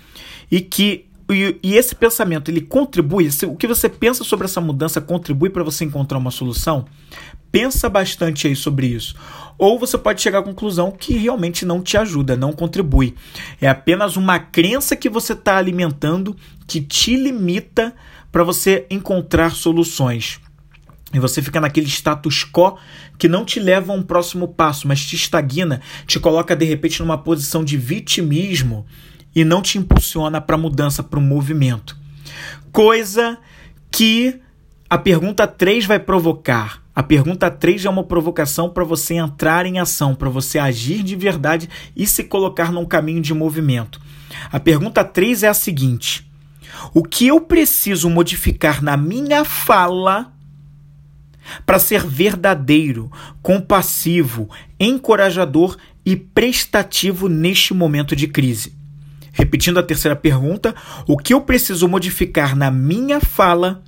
e 0.51 0.61
que 0.61 1.07
e, 1.33 1.57
e, 1.63 1.77
esse 1.77 1.95
pensamento 1.95 2.51
ele 2.51 2.61
contribui, 2.61 3.29
o 3.47 3.55
que 3.55 3.69
você 3.69 3.89
pensa 3.89 4.25
sobre 4.25 4.47
essa 4.47 4.61
mudança 4.61 5.01
contribui 5.01 5.49
para 5.49 5.63
você 5.63 5.85
encontrar 5.85 6.19
uma 6.19 6.33
solução? 6.33 6.87
Pensa 7.53 7.89
bastante 7.89 8.49
aí 8.49 8.57
sobre 8.57 8.89
isso. 8.89 9.15
Ou 9.61 9.79
você 9.79 9.99
pode 9.99 10.23
chegar 10.23 10.39
à 10.39 10.43
conclusão 10.43 10.91
que 10.91 11.13
realmente 11.13 11.67
não 11.67 11.83
te 11.83 11.99
ajuda, 11.99 12.35
não 12.35 12.51
contribui. 12.51 13.15
É 13.61 13.69
apenas 13.69 14.17
uma 14.17 14.39
crença 14.39 14.97
que 14.97 15.07
você 15.07 15.35
está 15.35 15.59
alimentando 15.59 16.35
que 16.67 16.81
te 16.81 17.15
limita 17.15 17.95
para 18.33 18.43
você 18.43 18.87
encontrar 18.89 19.51
soluções. 19.51 20.41
E 21.13 21.19
você 21.19 21.43
fica 21.43 21.61
naquele 21.61 21.89
status 21.89 22.43
quo 22.43 22.79
que 23.19 23.29
não 23.29 23.45
te 23.45 23.61
leva 23.61 23.93
a 23.93 23.95
um 23.95 24.03
próximo 24.03 24.49
passo, 24.49 24.89
mas 24.89 25.05
te 25.05 25.15
estagna, 25.15 25.83
te 26.07 26.19
coloca 26.19 26.57
de 26.57 26.65
repente 26.65 27.01
numa 27.01 27.19
posição 27.19 27.63
de 27.63 27.77
vitimismo 27.77 28.87
e 29.37 29.45
não 29.45 29.61
te 29.61 29.77
impulsiona 29.77 30.41
para 30.41 30.57
mudança, 30.57 31.03
para 31.03 31.19
o 31.19 31.23
movimento. 31.23 31.99
Coisa 32.73 33.37
que 33.91 34.41
a 34.89 34.97
pergunta 34.97 35.47
3 35.47 35.85
vai 35.85 35.99
provocar. 35.99 36.80
A 37.01 37.03
pergunta 37.03 37.51
3 37.51 37.87
é 37.87 37.89
uma 37.89 38.05
provocação 38.05 38.69
para 38.69 38.85
você 38.85 39.15
entrar 39.15 39.65
em 39.65 39.79
ação, 39.79 40.15
para 40.15 40.29
você 40.29 40.59
agir 40.59 41.03
de 41.03 41.17
verdade 41.17 41.67
e 41.97 42.07
se 42.07 42.25
colocar 42.25 42.71
num 42.71 42.85
caminho 42.85 43.23
de 43.23 43.33
movimento. 43.33 43.99
A 44.53 44.61
pergunta 44.61 45.03
3 45.03 45.45
é 45.45 45.49
a 45.49 45.55
seguinte: 45.55 46.31
O 46.93 47.03
que 47.03 47.27
eu 47.27 47.41
preciso 47.41 48.11
modificar 48.11 48.83
na 48.85 48.99
minha 48.99 49.47
fala 49.47 50.31
para 51.65 51.79
ser 51.79 52.07
verdadeiro, 52.07 53.11
compassivo, 53.41 54.51
encorajador 54.79 55.79
e 56.05 56.15
prestativo 56.15 57.31
neste 57.31 57.73
momento 57.73 58.15
de 58.15 58.29
crise? 58.29 58.75
Repetindo 59.33 59.79
a 59.79 59.83
terceira 59.83 60.15
pergunta, 60.15 60.75
o 61.09 61.17
que 61.17 61.33
eu 61.33 61.41
preciso 61.41 61.89
modificar 61.89 62.55
na 62.55 62.71
minha 62.71 63.21
fala 63.21 63.83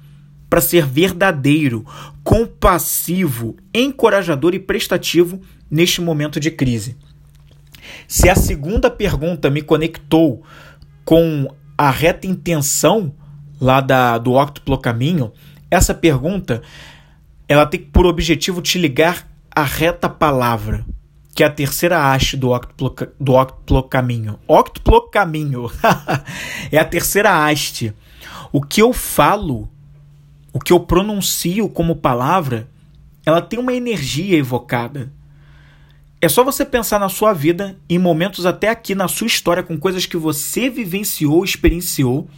para 0.52 0.60
ser 0.60 0.84
verdadeiro, 0.84 1.82
compassivo, 2.22 3.56
encorajador 3.72 4.54
e 4.54 4.58
prestativo 4.58 5.40
neste 5.70 6.02
momento 6.02 6.38
de 6.38 6.50
crise? 6.50 6.94
Se 8.06 8.28
a 8.28 8.34
segunda 8.34 8.90
pergunta 8.90 9.48
me 9.48 9.62
conectou 9.62 10.42
com 11.06 11.48
a 11.78 11.90
reta 11.90 12.26
intenção 12.26 13.14
lá 13.58 13.80
da, 13.80 14.18
do 14.18 14.32
Octuplo 14.32 14.76
Caminho, 14.76 15.32
essa 15.70 15.94
pergunta 15.94 16.60
ela 17.48 17.64
tem 17.64 17.80
por 17.80 18.04
objetivo 18.04 18.60
te 18.60 18.78
ligar 18.78 19.26
à 19.50 19.62
reta 19.62 20.06
palavra 20.06 20.84
que 21.34 21.42
é 21.42 21.46
a 21.46 21.50
terceira 21.50 22.12
haste 22.12 22.36
do 22.36 22.50
octuplo, 22.50 22.94
do 23.18 23.32
octuplo 23.32 23.84
caminho. 23.84 24.38
Octuplo 24.46 25.08
caminho 25.08 25.70
é 26.70 26.76
a 26.76 26.84
terceira 26.84 27.46
haste. 27.46 27.94
O 28.52 28.60
que 28.60 28.82
eu 28.82 28.92
falo, 28.92 29.71
o 30.52 30.60
que 30.60 30.72
eu 30.72 30.80
pronuncio 30.80 31.68
como 31.68 31.96
palavra, 31.96 32.68
ela 33.24 33.40
tem 33.40 33.58
uma 33.58 33.72
energia 33.72 34.36
evocada. 34.36 35.12
É 36.20 36.28
só 36.28 36.44
você 36.44 36.64
pensar 36.64 37.00
na 37.00 37.08
sua 37.08 37.32
vida, 37.32 37.76
em 37.88 37.98
momentos 37.98 38.46
até 38.46 38.68
aqui 38.68 38.94
na 38.94 39.08
sua 39.08 39.26
história, 39.26 39.62
com 39.62 39.78
coisas 39.78 40.06
que 40.06 40.16
você 40.16 40.68
vivenciou, 40.68 41.44
experienciou, 41.44 42.28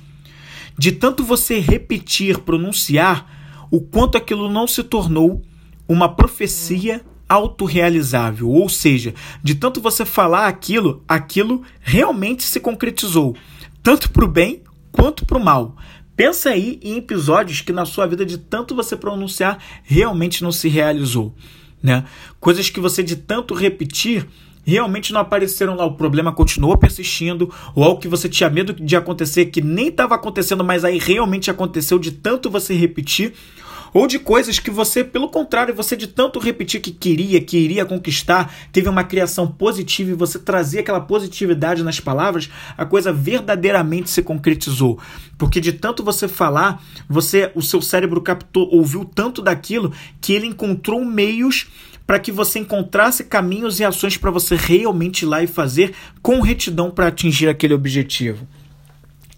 de 0.79 0.93
tanto 0.93 1.23
você 1.23 1.59
repetir, 1.59 2.39
pronunciar, 2.39 3.67
o 3.71 3.81
quanto 3.81 4.17
aquilo 4.17 4.51
não 4.51 4.67
se 4.67 4.83
tornou 4.83 5.43
uma 5.89 6.09
profecia 6.09 7.03
autorrealizável, 7.29 8.49
ou 8.49 8.69
seja, 8.69 9.15
de 9.43 9.55
tanto 9.55 9.81
você 9.81 10.05
falar 10.05 10.47
aquilo, 10.47 11.03
aquilo 11.09 11.63
realmente 11.81 12.45
se 12.45 12.61
concretizou, 12.61 13.37
tanto 13.83 14.11
para 14.11 14.25
o 14.25 14.29
bem 14.29 14.63
quanto 14.93 15.27
para 15.27 15.39
o 15.39 15.45
mal. 15.45 15.77
Pensa 16.17 16.51
aí 16.51 16.79
em 16.83 16.97
episódios 16.97 17.61
que 17.61 17.73
na 17.73 17.85
sua 17.85 18.07
vida 18.07 18.25
de 18.25 18.39
tanto 18.39 18.75
você 18.75 18.97
pronunciar 18.97 19.59
realmente 19.83 20.43
não 20.43 20.53
se 20.53 20.69
realizou, 20.69 21.35
né? 21.83 22.05
Coisas 22.39 22.71
que 22.71 22.79
você 22.79 23.03
de 23.03 23.17
tanto 23.17 23.55
repetir 23.55 24.27
realmente 24.65 25.13
não 25.13 25.21
apareceram 25.21 25.77
lá, 25.77 25.85
o 25.85 25.95
problema 25.95 26.33
continuou 26.33 26.77
persistindo, 26.79 27.53
ou 27.75 27.85
algo 27.85 28.01
que 28.01 28.09
você 28.09 28.29
tinha 28.29 28.49
medo 28.49 28.73
de 28.73 28.97
acontecer 28.97 29.47
que 29.47 29.61
nem 29.61 29.89
estava 29.89 30.15
acontecendo, 30.15 30.65
mas 30.65 30.85
aí 30.85 30.99
realmente 30.99 31.51
aconteceu 31.51 31.99
de 31.99 32.13
tanto 32.13 32.49
você 32.49 32.75
repetir, 32.75 33.35
ou 33.95 34.09
de 34.09 34.19
coisas 34.19 34.59
que 34.59 34.73
você, 34.73 35.05
pelo 35.05 35.29
contrário, 35.29 35.73
você 35.73 35.97
de 35.97 36.09
tanto 36.09 36.41
repetir 36.41 36.81
que 36.81 36.91
queria, 36.91 37.41
que 37.41 37.57
iria 37.57 37.87
conquistar, 37.87 38.53
teve 38.73 38.89
uma 38.89 39.05
criação 39.05 39.47
positiva 39.47 40.11
e 40.11 40.15
você 40.15 40.37
trazia 40.37 40.81
aquela 40.81 41.01
positividade 41.01 41.85
nas 41.85 42.01
palavras, 42.01 42.51
a 42.77 42.85
coisa 42.85 43.13
verdadeiramente 43.13 44.11
se 44.11 44.21
concretizou. 44.21 44.99
Porque 45.39 45.61
de 45.61 45.73
tanto 45.73 46.03
você 46.03 46.27
falar, 46.27 46.83
você, 47.09 47.53
o 47.55 47.63
seu 47.63 47.81
cérebro 47.81 48.21
captou, 48.21 48.69
ouviu 48.75 49.05
tanto 49.05 49.41
daquilo 49.41 49.93
que 50.21 50.33
ele 50.33 50.49
encontrou 50.49 51.05
meios 51.05 51.69
para 52.05 52.19
que 52.19 52.33
você 52.33 52.59
encontrasse 52.59 53.23
caminhos 53.23 53.79
e 53.79 53.85
ações 53.85 54.17
para 54.17 54.33
você 54.33 54.57
realmente 54.57 55.23
ir 55.23 55.27
lá 55.27 55.41
e 55.41 55.47
fazer 55.47 55.95
com 56.21 56.41
retidão 56.41 56.91
para 56.91 57.07
atingir 57.07 57.49
aquele 57.49 57.73
objetivo. 57.73 58.47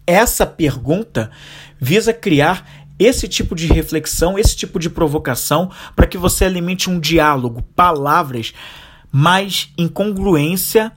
Essa 0.07 0.47
pergunta 0.47 1.31
visa 1.81 2.13
criar 2.13 2.76
esse 2.99 3.29
tipo 3.29 3.55
de 3.55 3.67
reflexão, 3.67 4.39
esse 4.39 4.57
tipo 4.57 4.79
de 4.79 4.91
provocação, 4.91 5.71
para 5.95 6.07
que 6.07 6.19
você 6.19 6.45
alimente 6.45 6.89
um 6.89 6.99
diálogo, 6.99 7.63
palavras, 7.75 8.53
mais 9.13 9.71
incongruência 9.77 10.93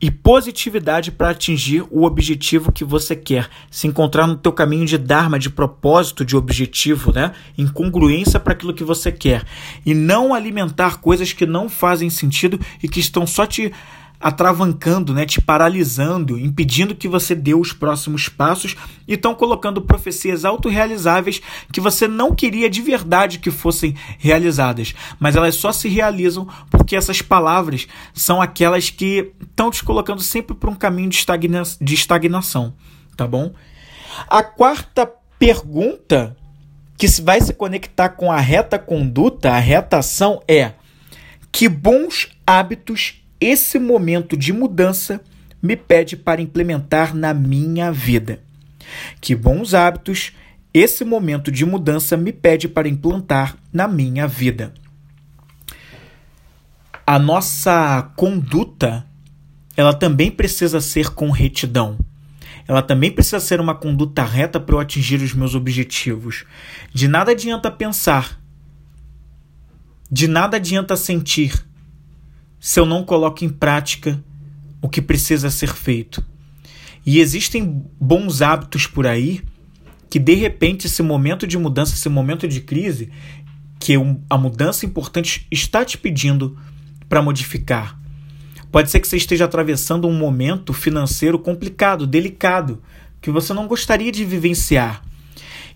e 0.00 0.10
positividade 0.10 1.10
para 1.10 1.30
atingir 1.30 1.82
o 1.90 2.04
objetivo 2.04 2.70
que 2.70 2.84
você 2.84 3.16
quer. 3.16 3.48
Se 3.70 3.86
encontrar 3.86 4.26
no 4.26 4.36
teu 4.36 4.52
caminho 4.52 4.84
de 4.84 4.98
dharma, 4.98 5.38
de 5.38 5.48
propósito, 5.48 6.26
de 6.26 6.36
objetivo, 6.36 7.10
né? 7.10 7.32
Incongruência 7.56 8.38
para 8.38 8.52
aquilo 8.52 8.74
que 8.74 8.84
você 8.84 9.10
quer. 9.10 9.44
E 9.86 9.94
não 9.94 10.34
alimentar 10.34 11.00
coisas 11.00 11.32
que 11.32 11.46
não 11.46 11.70
fazem 11.70 12.10
sentido 12.10 12.60
e 12.82 12.88
que 12.88 13.00
estão 13.00 13.26
só 13.26 13.46
te 13.46 13.72
atravancando, 14.20 15.12
né, 15.12 15.26
te 15.26 15.40
paralisando, 15.40 16.38
impedindo 16.38 16.94
que 16.94 17.06
você 17.06 17.34
dê 17.34 17.54
os 17.54 17.72
próximos 17.72 18.28
passos 18.28 18.74
e 19.06 19.14
estão 19.14 19.34
colocando 19.34 19.82
profecias 19.82 20.44
autorrealizáveis 20.44 21.42
que 21.72 21.80
você 21.80 22.08
não 22.08 22.34
queria 22.34 22.70
de 22.70 22.80
verdade 22.80 23.38
que 23.38 23.50
fossem 23.50 23.94
realizadas, 24.18 24.94
mas 25.18 25.36
elas 25.36 25.56
só 25.56 25.72
se 25.72 25.88
realizam 25.88 26.48
porque 26.70 26.96
essas 26.96 27.20
palavras 27.20 27.86
são 28.14 28.40
aquelas 28.40 28.88
que 28.88 29.32
estão 29.42 29.70
te 29.70 29.84
colocando 29.84 30.22
sempre 30.22 30.54
para 30.54 30.70
um 30.70 30.74
caminho 30.74 31.10
de, 31.10 31.16
estagna 31.16 31.62
de 31.80 31.94
estagnação, 31.94 32.74
tá 33.16 33.26
bom? 33.26 33.52
A 34.28 34.42
quarta 34.42 35.10
pergunta 35.38 36.36
que 36.96 37.06
vai 37.20 37.40
se 37.40 37.52
conectar 37.52 38.10
com 38.10 38.30
a 38.30 38.38
reta 38.38 38.78
conduta, 38.78 39.50
a 39.50 39.58
reta 39.58 39.98
ação 39.98 40.40
é: 40.48 40.72
que 41.52 41.68
bons 41.68 42.30
hábitos 42.46 43.23
esse 43.44 43.78
momento 43.78 44.36
de 44.36 44.52
mudança 44.52 45.20
me 45.62 45.76
pede 45.76 46.16
para 46.16 46.40
implementar 46.40 47.14
na 47.14 47.34
minha 47.34 47.92
vida. 47.92 48.40
Que 49.20 49.34
bons 49.34 49.74
hábitos 49.74 50.32
esse 50.72 51.04
momento 51.04 51.52
de 51.52 51.64
mudança 51.64 52.16
me 52.16 52.32
pede 52.32 52.66
para 52.68 52.88
implantar 52.88 53.56
na 53.72 53.86
minha 53.86 54.26
vida. 54.26 54.74
A 57.06 57.18
nossa 57.18 58.10
conduta, 58.16 59.06
ela 59.76 59.94
também 59.94 60.30
precisa 60.30 60.80
ser 60.80 61.10
com 61.10 61.30
retidão. 61.30 61.98
Ela 62.66 62.82
também 62.82 63.10
precisa 63.10 63.40
ser 63.40 63.60
uma 63.60 63.74
conduta 63.74 64.24
reta 64.24 64.58
para 64.58 64.74
eu 64.74 64.80
atingir 64.80 65.20
os 65.20 65.34
meus 65.34 65.54
objetivos. 65.54 66.44
De 66.92 67.06
nada 67.06 67.32
adianta 67.32 67.70
pensar, 67.70 68.40
de 70.10 70.26
nada 70.26 70.56
adianta 70.56 70.96
sentir, 70.96 71.52
se 72.64 72.80
eu 72.80 72.86
não 72.86 73.04
coloco 73.04 73.44
em 73.44 73.48
prática 73.50 74.24
o 74.80 74.88
que 74.88 75.02
precisa 75.02 75.50
ser 75.50 75.68
feito. 75.74 76.24
E 77.04 77.20
existem 77.20 77.84
bons 78.00 78.40
hábitos 78.40 78.86
por 78.86 79.06
aí 79.06 79.42
que 80.08 80.18
de 80.18 80.32
repente 80.32 80.86
esse 80.86 81.02
momento 81.02 81.46
de 81.46 81.58
mudança, 81.58 81.92
esse 81.92 82.08
momento 82.08 82.48
de 82.48 82.62
crise, 82.62 83.10
que 83.78 83.92
a 84.30 84.38
mudança 84.38 84.86
importante 84.86 85.46
está 85.50 85.84
te 85.84 85.98
pedindo 85.98 86.56
para 87.06 87.20
modificar. 87.20 88.00
Pode 88.72 88.90
ser 88.90 88.98
que 89.00 89.08
você 89.08 89.18
esteja 89.18 89.44
atravessando 89.44 90.08
um 90.08 90.16
momento 90.16 90.72
financeiro 90.72 91.38
complicado, 91.38 92.06
delicado, 92.06 92.82
que 93.20 93.30
você 93.30 93.52
não 93.52 93.66
gostaria 93.66 94.10
de 94.10 94.24
vivenciar. 94.24 95.04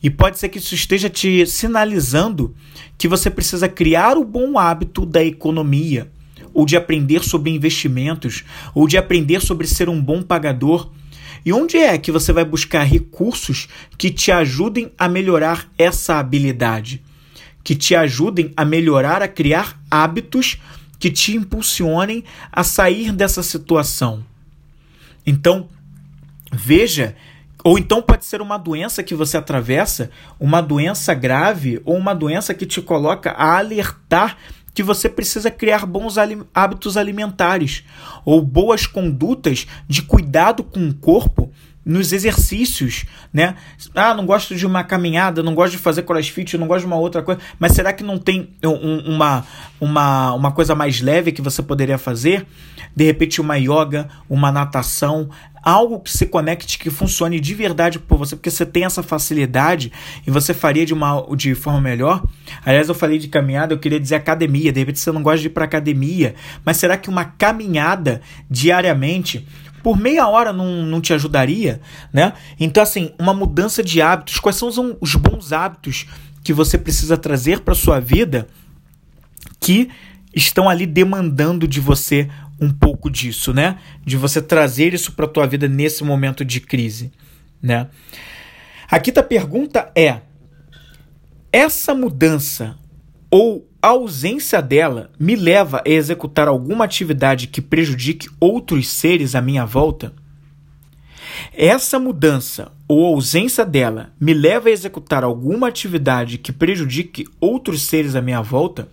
E 0.02 0.08
pode 0.08 0.38
ser 0.38 0.48
que 0.48 0.56
isso 0.56 0.74
esteja 0.74 1.10
te 1.10 1.44
sinalizando 1.44 2.56
que 2.96 3.06
você 3.06 3.28
precisa 3.28 3.68
criar 3.68 4.16
o 4.16 4.24
bom 4.24 4.58
hábito 4.58 5.04
da 5.04 5.22
economia, 5.22 6.10
ou 6.58 6.66
de 6.66 6.76
aprender 6.76 7.22
sobre 7.22 7.52
investimentos, 7.52 8.42
ou 8.74 8.88
de 8.88 8.98
aprender 8.98 9.40
sobre 9.40 9.64
ser 9.64 9.88
um 9.88 10.02
bom 10.02 10.20
pagador. 10.20 10.90
E 11.46 11.52
onde 11.52 11.76
é 11.76 11.96
que 11.96 12.10
você 12.10 12.32
vai 12.32 12.44
buscar 12.44 12.82
recursos 12.82 13.68
que 13.96 14.10
te 14.10 14.32
ajudem 14.32 14.90
a 14.98 15.08
melhorar 15.08 15.70
essa 15.78 16.18
habilidade? 16.18 17.00
Que 17.62 17.76
te 17.76 17.94
ajudem 17.94 18.52
a 18.56 18.64
melhorar, 18.64 19.22
a 19.22 19.28
criar 19.28 19.80
hábitos 19.88 20.58
que 20.98 21.12
te 21.12 21.36
impulsionem 21.36 22.24
a 22.50 22.64
sair 22.64 23.12
dessa 23.12 23.44
situação. 23.44 24.24
Então, 25.24 25.68
veja 26.50 27.14
ou 27.62 27.78
então 27.78 28.00
pode 28.00 28.24
ser 28.24 28.40
uma 28.40 28.56
doença 28.56 29.02
que 29.02 29.14
você 29.14 29.36
atravessa, 29.36 30.10
uma 30.40 30.60
doença 30.60 31.12
grave 31.12 31.80
ou 31.84 31.96
uma 31.96 32.14
doença 32.14 32.54
que 32.54 32.64
te 32.64 32.80
coloca 32.80 33.30
a 33.32 33.58
alertar 33.58 34.36
que 34.78 34.82
você 34.84 35.08
precisa 35.08 35.50
criar 35.50 35.84
bons 35.84 36.14
hábitos 36.54 36.96
alimentares 36.96 37.82
ou 38.24 38.40
boas 38.40 38.86
condutas 38.86 39.66
de 39.88 40.02
cuidado 40.02 40.62
com 40.62 40.88
o 40.88 40.94
corpo 40.94 41.50
nos 41.84 42.12
exercícios, 42.12 43.04
né? 43.32 43.56
Ah, 43.92 44.14
não 44.14 44.24
gosto 44.24 44.54
de 44.54 44.64
uma 44.64 44.84
caminhada, 44.84 45.42
não 45.42 45.52
gosto 45.52 45.72
de 45.72 45.78
fazer 45.78 46.02
crossfit, 46.02 46.56
não 46.56 46.68
gosto 46.68 46.82
de 46.82 46.86
uma 46.86 46.94
outra 46.94 47.22
coisa, 47.22 47.40
mas 47.58 47.72
será 47.72 47.92
que 47.92 48.04
não 48.04 48.18
tem 48.18 48.50
um, 48.64 49.14
uma, 49.14 49.44
uma, 49.80 50.34
uma 50.34 50.52
coisa 50.52 50.76
mais 50.76 51.00
leve 51.00 51.32
que 51.32 51.42
você 51.42 51.60
poderia 51.60 51.98
fazer? 51.98 52.46
De 52.94 53.04
repente, 53.04 53.40
uma 53.40 53.56
yoga, 53.56 54.08
uma 54.30 54.52
natação, 54.52 55.28
algo 55.68 56.00
que 56.00 56.10
se 56.10 56.24
conecte, 56.24 56.78
que 56.78 56.88
funcione 56.88 57.38
de 57.38 57.52
verdade 57.52 57.98
por 57.98 58.16
você, 58.16 58.34
porque 58.34 58.50
você 58.50 58.64
tem 58.64 58.86
essa 58.86 59.02
facilidade 59.02 59.92
e 60.26 60.30
você 60.30 60.54
faria 60.54 60.86
de, 60.86 60.94
uma, 60.94 61.26
de 61.36 61.54
forma 61.54 61.78
melhor. 61.78 62.24
Aliás, 62.64 62.88
eu 62.88 62.94
falei 62.94 63.18
de 63.18 63.28
caminhada, 63.28 63.74
eu 63.74 63.78
queria 63.78 64.00
dizer 64.00 64.14
academia. 64.14 64.72
De 64.72 64.80
repente 64.80 64.98
você 64.98 65.12
não 65.12 65.22
gosta 65.22 65.40
de 65.40 65.48
ir 65.48 65.50
para 65.50 65.66
academia, 65.66 66.34
mas 66.64 66.78
será 66.78 66.96
que 66.96 67.10
uma 67.10 67.26
caminhada 67.26 68.22
diariamente 68.50 69.46
por 69.82 69.98
meia 69.98 70.26
hora 70.26 70.54
não, 70.54 70.86
não 70.86 71.02
te 71.02 71.12
ajudaria, 71.12 71.82
né? 72.10 72.32
Então, 72.58 72.82
assim, 72.82 73.12
uma 73.18 73.34
mudança 73.34 73.82
de 73.82 74.00
hábitos. 74.00 74.40
Quais 74.40 74.56
são 74.56 74.68
os, 74.68 74.78
os 75.00 75.14
bons 75.16 75.52
hábitos 75.52 76.06
que 76.42 76.52
você 76.54 76.78
precisa 76.78 77.16
trazer 77.16 77.60
para 77.60 77.74
sua 77.74 78.00
vida 78.00 78.48
que 79.60 79.90
estão 80.34 80.66
ali 80.68 80.86
demandando 80.86 81.68
de 81.68 81.78
você 81.78 82.28
um 82.60 82.70
pouco 82.70 83.10
disso, 83.10 83.52
né? 83.52 83.78
De 84.04 84.16
você 84.16 84.42
trazer 84.42 84.94
isso 84.94 85.12
para 85.12 85.26
tua 85.26 85.46
vida 85.46 85.68
nesse 85.68 86.02
momento 86.04 86.44
de 86.44 86.60
crise, 86.60 87.12
né? 87.62 87.88
A 88.90 88.98
quinta 88.98 89.22
pergunta 89.22 89.90
é: 89.94 90.20
essa 91.52 91.94
mudança 91.94 92.76
ou 93.30 93.68
ausência 93.80 94.60
dela 94.60 95.10
me 95.18 95.36
leva 95.36 95.82
a 95.86 95.88
executar 95.88 96.48
alguma 96.48 96.84
atividade 96.84 97.46
que 97.46 97.60
prejudique 97.60 98.28
outros 98.40 98.88
seres 98.88 99.34
à 99.34 99.40
minha 99.40 99.64
volta? 99.64 100.12
Essa 101.52 101.98
mudança 101.98 102.72
ou 102.88 103.06
ausência 103.06 103.64
dela 103.64 104.12
me 104.18 104.34
leva 104.34 104.68
a 104.68 104.72
executar 104.72 105.22
alguma 105.22 105.68
atividade 105.68 106.38
que 106.38 106.52
prejudique 106.52 107.26
outros 107.40 107.82
seres 107.82 108.16
à 108.16 108.22
minha 108.22 108.42
volta? 108.42 108.88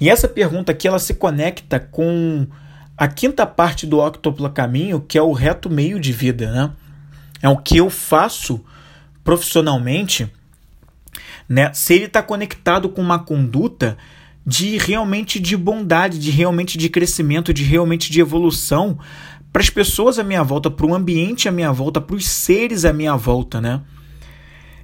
E 0.00 0.08
essa 0.08 0.28
pergunta 0.28 0.72
aqui 0.72 0.86
ela 0.86 0.98
se 0.98 1.14
conecta 1.14 1.80
com 1.80 2.46
a 2.98 3.06
quinta 3.06 3.46
parte 3.46 3.86
do 3.86 3.98
octopla 3.98 4.50
caminho, 4.50 5.00
que 5.00 5.16
é 5.16 5.22
o 5.22 5.32
reto 5.32 5.70
meio 5.70 6.00
de 6.00 6.12
vida, 6.12 6.50
né? 6.50 6.70
É 7.40 7.48
o 7.48 7.56
que 7.56 7.76
eu 7.76 7.88
faço 7.88 8.60
profissionalmente, 9.22 10.28
né? 11.48 11.72
Se 11.72 11.94
ele 11.94 12.06
está 12.06 12.20
conectado 12.20 12.88
com 12.88 13.00
uma 13.00 13.20
conduta 13.20 13.96
de 14.44 14.76
realmente 14.78 15.38
de 15.38 15.56
bondade, 15.56 16.18
de 16.18 16.32
realmente 16.32 16.76
de 16.76 16.88
crescimento, 16.88 17.54
de 17.54 17.62
realmente 17.62 18.10
de 18.10 18.20
evolução 18.20 18.98
para 19.52 19.62
as 19.62 19.70
pessoas 19.70 20.18
à 20.18 20.24
minha 20.24 20.42
volta, 20.42 20.68
para 20.68 20.86
o 20.86 20.94
ambiente 20.94 21.48
à 21.48 21.52
minha 21.52 21.70
volta, 21.70 22.00
para 22.00 22.16
os 22.16 22.26
seres 22.26 22.84
à 22.84 22.92
minha 22.92 23.14
volta, 23.14 23.60
né? 23.60 23.80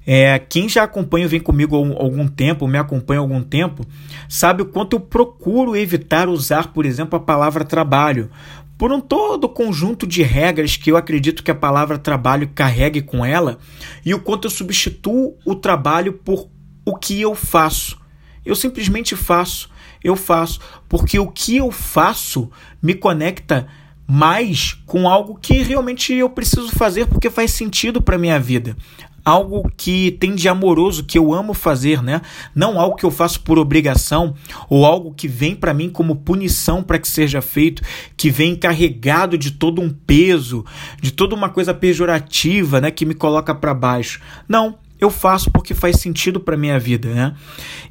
É, 0.06 0.38
quem 0.38 0.68
já 0.68 0.82
acompanha, 0.82 1.26
vem 1.26 1.40
comigo 1.40 1.76
há 1.76 2.02
algum 2.02 2.28
tempo, 2.28 2.68
me 2.68 2.76
acompanha 2.76 3.20
há 3.20 3.22
algum 3.22 3.42
tempo, 3.42 3.86
sabe 4.28 4.62
o 4.62 4.66
quanto 4.66 4.96
eu 4.96 5.00
procuro 5.00 5.74
evitar 5.74 6.28
usar, 6.28 6.72
por 6.72 6.84
exemplo, 6.84 7.16
a 7.16 7.22
palavra 7.22 7.64
trabalho. 7.64 8.30
Por 8.76 8.92
um 8.92 9.00
todo 9.00 9.48
conjunto 9.48 10.06
de 10.06 10.22
regras 10.22 10.76
que 10.76 10.90
eu 10.90 10.96
acredito 10.96 11.42
que 11.42 11.50
a 11.50 11.54
palavra 11.54 11.96
trabalho 11.96 12.50
carregue 12.54 13.00
com 13.00 13.24
ela, 13.24 13.58
e 14.04 14.12
o 14.12 14.20
quanto 14.20 14.46
eu 14.46 14.50
substituo 14.50 15.36
o 15.44 15.54
trabalho 15.54 16.12
por 16.12 16.48
o 16.84 16.96
que 16.96 17.20
eu 17.20 17.34
faço. 17.34 17.98
Eu 18.44 18.54
simplesmente 18.54 19.16
faço, 19.16 19.70
eu 20.02 20.16
faço, 20.16 20.60
porque 20.86 21.18
o 21.18 21.28
que 21.28 21.56
eu 21.56 21.70
faço 21.70 22.50
me 22.82 22.92
conecta 22.92 23.66
mais 24.06 24.74
com 24.84 25.08
algo 25.08 25.38
que 25.40 25.62
realmente 25.62 26.12
eu 26.12 26.28
preciso 26.28 26.68
fazer 26.72 27.06
porque 27.06 27.30
faz 27.30 27.52
sentido 27.52 28.02
para 28.02 28.18
minha 28.18 28.38
vida 28.38 28.76
algo 29.24 29.70
que 29.76 30.12
tem 30.12 30.34
de 30.34 30.48
amoroso, 30.48 31.04
que 31.04 31.18
eu 31.18 31.32
amo 31.32 31.54
fazer, 31.54 32.02
né? 32.02 32.20
Não 32.54 32.78
algo 32.78 32.96
que 32.96 33.06
eu 33.06 33.10
faço 33.10 33.40
por 33.40 33.58
obrigação 33.58 34.34
ou 34.68 34.84
algo 34.84 35.14
que 35.14 35.26
vem 35.26 35.56
para 35.56 35.72
mim 35.72 35.88
como 35.88 36.16
punição 36.16 36.82
para 36.82 36.98
que 36.98 37.08
seja 37.08 37.40
feito, 37.40 37.82
que 38.16 38.30
vem 38.30 38.54
carregado 38.54 39.38
de 39.38 39.52
todo 39.52 39.80
um 39.80 39.88
peso, 39.88 40.64
de 41.00 41.10
toda 41.10 41.34
uma 41.34 41.48
coisa 41.48 41.72
pejorativa, 41.72 42.80
né, 42.80 42.90
que 42.90 43.06
me 43.06 43.14
coloca 43.14 43.54
para 43.54 43.72
baixo. 43.72 44.20
Não, 44.46 44.78
eu 45.00 45.10
faço 45.10 45.50
porque 45.50 45.72
faz 45.72 45.96
sentido 45.96 46.38
para 46.38 46.56
minha 46.56 46.78
vida, 46.78 47.08
né? 47.12 47.34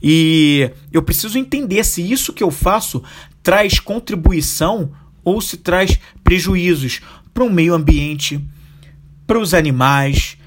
E 0.01 0.69
eu 0.91 1.01
preciso 1.01 1.37
entender 1.37 1.83
se 1.83 2.01
isso 2.01 2.33
que 2.33 2.43
eu 2.43 2.51
faço 2.51 3.03
traz 3.41 3.79
contribuição 3.79 4.91
ou 5.23 5.41
se 5.41 5.57
traz 5.57 5.99
prejuízos 6.23 7.01
para 7.33 7.43
o 7.43 7.51
meio 7.51 7.73
ambiente, 7.73 8.39
para 9.25 9.39
os 9.39 9.53
animais, 9.53 10.37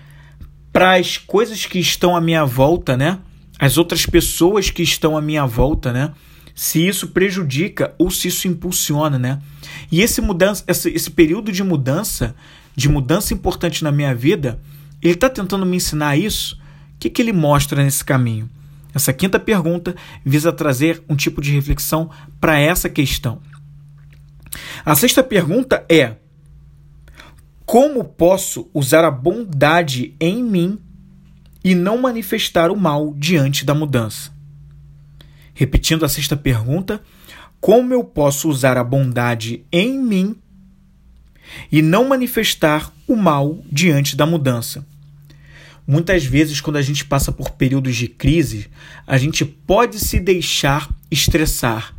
para 0.76 0.96
as 0.96 1.16
coisas 1.16 1.64
que 1.64 1.78
estão 1.78 2.14
à 2.14 2.20
minha 2.20 2.44
volta, 2.44 2.98
né? 2.98 3.18
As 3.58 3.78
outras 3.78 4.04
pessoas 4.04 4.68
que 4.68 4.82
estão 4.82 5.16
à 5.16 5.22
minha 5.22 5.46
volta, 5.46 5.90
né? 5.90 6.12
Se 6.54 6.86
isso 6.86 7.08
prejudica 7.08 7.94
ou 7.96 8.10
se 8.10 8.28
isso 8.28 8.46
impulsiona, 8.46 9.18
né? 9.18 9.40
E 9.90 10.02
esse 10.02 10.20
mudança, 10.20 10.62
esse, 10.68 10.90
esse 10.90 11.10
período 11.10 11.50
de 11.50 11.64
mudança, 11.64 12.36
de 12.76 12.90
mudança 12.90 13.32
importante 13.32 13.82
na 13.82 13.90
minha 13.90 14.14
vida, 14.14 14.60
ele 15.00 15.14
está 15.14 15.30
tentando 15.30 15.64
me 15.64 15.78
ensinar 15.78 16.14
isso. 16.18 16.56
O 16.56 16.98
que, 17.00 17.08
que 17.08 17.22
ele 17.22 17.32
mostra 17.32 17.82
nesse 17.82 18.04
caminho? 18.04 18.46
Essa 18.94 19.14
quinta 19.14 19.40
pergunta 19.40 19.96
visa 20.26 20.52
trazer 20.52 21.02
um 21.08 21.16
tipo 21.16 21.40
de 21.40 21.52
reflexão 21.52 22.10
para 22.38 22.60
essa 22.60 22.90
questão. 22.90 23.40
A 24.84 24.94
sexta 24.94 25.22
pergunta 25.22 25.86
é: 25.88 26.16
como 27.66 28.04
posso 28.04 28.70
usar 28.72 29.04
a 29.04 29.10
bondade 29.10 30.14
em 30.20 30.40
mim 30.40 30.78
e 31.64 31.74
não 31.74 32.00
manifestar 32.00 32.70
o 32.70 32.76
mal 32.76 33.12
diante 33.18 33.64
da 33.64 33.74
mudança? 33.74 34.32
Repetindo 35.52 36.04
a 36.04 36.08
sexta 36.08 36.36
pergunta, 36.36 37.02
como 37.60 37.92
eu 37.92 38.04
posso 38.04 38.48
usar 38.48 38.78
a 38.78 38.84
bondade 38.84 39.64
em 39.72 39.98
mim 39.98 40.36
e 41.72 41.82
não 41.82 42.08
manifestar 42.08 42.92
o 43.08 43.16
mal 43.16 43.60
diante 43.70 44.14
da 44.14 44.24
mudança? 44.24 44.86
Muitas 45.84 46.24
vezes, 46.24 46.60
quando 46.60 46.76
a 46.76 46.82
gente 46.82 47.04
passa 47.04 47.32
por 47.32 47.50
períodos 47.50 47.96
de 47.96 48.06
crise, 48.06 48.70
a 49.04 49.18
gente 49.18 49.44
pode 49.44 49.98
se 49.98 50.20
deixar 50.20 50.88
estressar, 51.10 51.92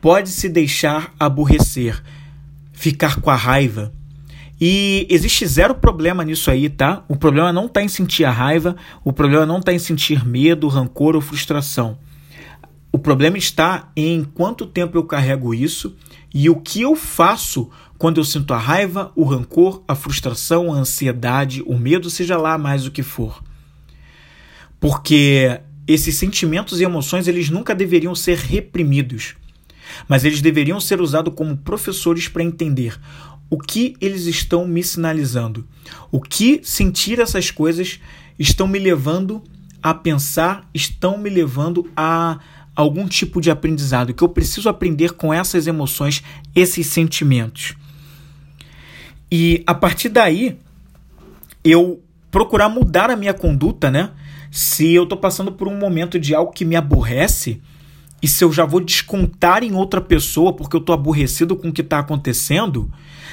pode 0.00 0.30
se 0.30 0.48
deixar 0.48 1.14
aborrecer, 1.18 2.02
ficar 2.72 3.20
com 3.20 3.30
a 3.30 3.36
raiva, 3.36 3.92
e 4.64 5.08
existe 5.10 5.44
zero 5.44 5.74
problema 5.74 6.22
nisso 6.22 6.48
aí, 6.48 6.68
tá? 6.68 7.04
O 7.08 7.16
problema 7.16 7.52
não 7.52 7.66
está 7.66 7.82
em 7.82 7.88
sentir 7.88 8.24
a 8.24 8.30
raiva, 8.30 8.76
o 9.02 9.12
problema 9.12 9.44
não 9.44 9.58
está 9.58 9.72
em 9.72 9.78
sentir 9.80 10.24
medo, 10.24 10.68
rancor 10.68 11.16
ou 11.16 11.20
frustração. 11.20 11.98
O 12.92 12.96
problema 12.96 13.36
está 13.36 13.90
em 13.96 14.22
quanto 14.22 14.64
tempo 14.64 14.96
eu 14.96 15.02
carrego 15.02 15.52
isso 15.52 15.96
e 16.32 16.48
o 16.48 16.54
que 16.54 16.80
eu 16.80 16.94
faço 16.94 17.70
quando 17.98 18.18
eu 18.18 18.24
sinto 18.24 18.54
a 18.54 18.56
raiva, 18.56 19.10
o 19.16 19.24
rancor, 19.24 19.82
a 19.88 19.96
frustração, 19.96 20.72
a 20.72 20.76
ansiedade, 20.76 21.60
o 21.66 21.76
medo, 21.76 22.08
seja 22.08 22.36
lá 22.36 22.56
mais 22.56 22.86
o 22.86 22.92
que 22.92 23.02
for. 23.02 23.42
Porque 24.78 25.60
esses 25.88 26.14
sentimentos 26.14 26.80
e 26.80 26.84
emoções 26.84 27.26
eles 27.26 27.50
nunca 27.50 27.74
deveriam 27.74 28.14
ser 28.14 28.38
reprimidos, 28.38 29.34
mas 30.06 30.24
eles 30.24 30.40
deveriam 30.40 30.78
ser 30.78 31.00
usados 31.00 31.34
como 31.34 31.56
professores 31.56 32.28
para 32.28 32.44
entender 32.44 32.96
o 33.52 33.58
que 33.58 33.94
eles 34.00 34.24
estão 34.24 34.66
me 34.66 34.82
sinalizando? 34.82 35.68
O 36.10 36.18
que 36.18 36.62
sentir 36.64 37.20
essas 37.20 37.50
coisas 37.50 38.00
estão 38.38 38.66
me 38.66 38.78
levando 38.78 39.42
a 39.82 39.92
pensar, 39.92 40.66
estão 40.72 41.18
me 41.18 41.28
levando 41.28 41.86
a 41.94 42.38
algum 42.74 43.06
tipo 43.06 43.42
de 43.42 43.50
aprendizado 43.50 44.14
que 44.14 44.24
eu 44.24 44.28
preciso 44.30 44.70
aprender 44.70 45.12
com 45.12 45.34
essas 45.34 45.66
emoções, 45.66 46.22
esses 46.54 46.86
sentimentos. 46.86 47.74
E 49.30 49.62
a 49.66 49.74
partir 49.74 50.08
daí, 50.08 50.58
eu 51.62 52.02
procurar 52.30 52.70
mudar 52.70 53.10
a 53.10 53.16
minha 53.16 53.34
conduta, 53.34 53.90
né? 53.90 54.12
Se 54.50 54.94
eu 54.94 55.02
estou 55.02 55.18
passando 55.18 55.52
por 55.52 55.68
um 55.68 55.76
momento 55.76 56.18
de 56.18 56.34
algo 56.34 56.52
que 56.52 56.64
me 56.64 56.74
aborrece, 56.74 57.60
e 58.22 58.28
se 58.28 58.44
eu 58.44 58.52
já 58.52 58.64
vou 58.64 58.80
descontar 58.80 59.64
em 59.64 59.74
outra 59.74 60.00
pessoa 60.00 60.52
porque 60.52 60.76
eu 60.76 60.80
estou 60.80 60.94
aborrecido 60.94 61.56
com 61.56 61.68
o 61.68 61.72
que 61.72 61.80
está 61.80 61.98
acontecendo, 61.98 62.90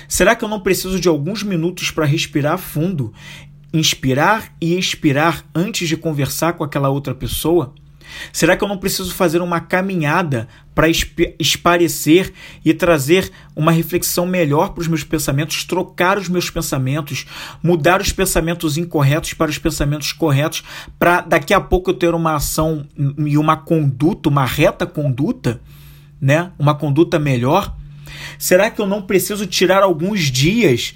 Será 0.09 0.35
que 0.35 0.43
eu 0.43 0.49
não 0.49 0.59
preciso 0.59 0.99
de 0.99 1.07
alguns 1.07 1.43
minutos 1.43 1.91
para 1.91 2.03
respirar 2.03 2.57
fundo, 2.57 3.13
inspirar 3.71 4.51
e 4.59 4.75
expirar 4.75 5.45
antes 5.53 5.87
de 5.87 5.95
conversar 5.95 6.53
com 6.53 6.63
aquela 6.63 6.89
outra 6.89 7.13
pessoa? 7.13 7.75
Será 8.31 8.55
que 8.55 8.63
eu 8.63 8.67
não 8.67 8.77
preciso 8.77 9.13
fazer 9.13 9.41
uma 9.41 9.59
caminhada 9.59 10.47
para 10.73 10.87
esparecer 11.39 12.33
e 12.63 12.73
trazer 12.73 13.31
uma 13.55 13.71
reflexão 13.71 14.25
melhor 14.25 14.69
para 14.69 14.81
os 14.81 14.87
meus 14.87 15.03
pensamentos, 15.03 15.63
trocar 15.65 16.17
os 16.17 16.29
meus 16.29 16.49
pensamentos, 16.49 17.25
mudar 17.61 17.99
os 17.99 18.13
pensamentos 18.13 18.77
incorretos 18.77 19.33
para 19.33 19.51
os 19.51 19.57
pensamentos 19.57 20.11
corretos, 20.13 20.63
para 20.97 21.21
daqui 21.21 21.53
a 21.53 21.59
pouco 21.59 21.89
eu 21.89 21.95
ter 21.95 22.13
uma 22.13 22.35
ação 22.35 22.85
e 23.17 23.37
uma 23.37 23.57
conduta, 23.57 24.29
uma 24.29 24.45
reta 24.45 24.85
conduta, 24.85 25.59
né? 26.21 26.51
Uma 26.57 26.75
conduta 26.75 27.19
melhor? 27.19 27.75
Será 28.37 28.71
que 28.71 28.81
eu 28.81 28.87
não 28.87 29.01
preciso 29.01 29.45
tirar 29.45 29.83
alguns 29.83 30.31
dias 30.31 30.95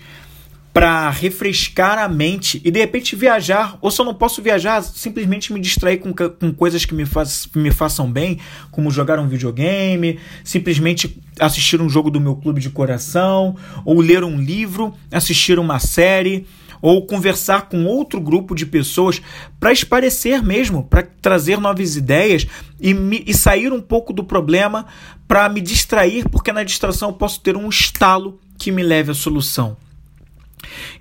para 0.74 1.08
refrescar 1.12 2.00
a 2.00 2.10
mente 2.10 2.60
e 2.66 2.72
de 2.72 2.80
repente 2.80 3.16
viajar, 3.16 3.78
ou 3.80 3.92
se 3.92 4.02
eu 4.02 4.06
não 4.06 4.16
posso 4.16 4.42
viajar, 4.42 4.82
simplesmente 4.82 5.54
me 5.54 5.60
distrair 5.60 5.98
com, 5.98 6.12
com 6.12 6.52
coisas 6.52 6.84
que 6.84 6.96
me, 6.96 7.06
faz, 7.06 7.48
me 7.56 7.70
façam 7.70 8.12
bem, 8.12 8.40
como 8.72 8.90
jogar 8.90 9.20
um 9.20 9.28
videogame, 9.28 10.20
simplesmente 10.44 11.22
assistir 11.40 11.80
um 11.80 11.88
jogo 11.88 12.10
do 12.10 12.20
meu 12.20 12.36
clube 12.36 12.60
de 12.60 12.72
coração, 12.72 13.56
ou 13.86 14.02
ler 14.02 14.24
um 14.24 14.42
livro, 14.42 14.96
assistir 15.12 15.60
uma 15.60 15.78
série, 15.78 16.48
ou 16.82 17.06
conversar 17.06 17.70
com 17.70 17.86
outro 17.86 18.20
grupo 18.20 18.56
de 18.56 18.66
pessoas 18.66 19.22
para 19.60 19.72
esparecer 19.72 20.42
mesmo, 20.42 20.84
para 20.84 21.04
trazer 21.22 21.60
novas 21.60 21.96
ideias 21.96 22.48
e, 22.82 22.96
me, 22.96 23.24
e 23.28 23.34
sair 23.34 23.72
um 23.72 23.80
pouco 23.80 24.12
do 24.12 24.24
problema, 24.24 24.88
para 25.28 25.48
me 25.50 25.62
distrair, 25.62 26.28
porque 26.30 26.52
na 26.52 26.64
distração 26.64 27.10
eu 27.10 27.14
posso 27.14 27.40
ter 27.42 27.56
um 27.56 27.70
estalo 27.70 28.40
que 28.58 28.72
me 28.72 28.82
leve 28.82 29.12
à 29.12 29.14
solução. 29.14 29.78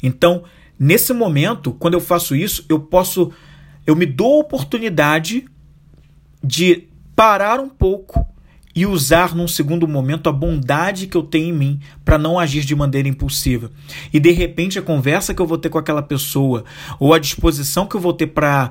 Então, 0.03 0.45
nesse 0.79 1.13
momento, 1.13 1.73
quando 1.73 1.95
eu 1.95 2.01
faço 2.01 2.35
isso, 2.35 2.65
eu 2.69 2.81
posso, 2.81 3.31
eu 3.87 3.95
me 3.95 4.07
dou 4.07 4.37
a 4.37 4.41
oportunidade 4.41 5.45
de 6.43 6.89
parar 7.15 7.61
um 7.61 7.69
pouco 7.69 8.27
e 8.75 8.87
usar 8.87 9.35
num 9.35 9.47
segundo 9.47 9.87
momento 9.87 10.29
a 10.29 10.33
bondade 10.33 11.07
que 11.07 11.17
eu 11.17 11.23
tenho 11.23 11.49
em 11.49 11.53
mim 11.53 11.81
para 12.05 12.17
não 12.17 12.39
agir 12.39 12.65
de 12.65 12.75
maneira 12.75 13.09
impulsiva. 13.09 13.71
E 14.13 14.19
de 14.19 14.31
repente 14.31 14.79
a 14.79 14.83
conversa 14.83 15.35
que 15.35 15.43
eu 15.43 15.47
vou 15.47 15.59
ter 15.59 15.69
com 15.69 15.79
aquela 15.79 16.03
pessoa 16.03 16.65
ou 16.99 17.13
a 17.13 17.19
disposição 17.19 17.87
que 17.87 17.95
eu 17.95 18.01
vou 18.01 18.13
ter 18.13 18.29
para 18.29 18.71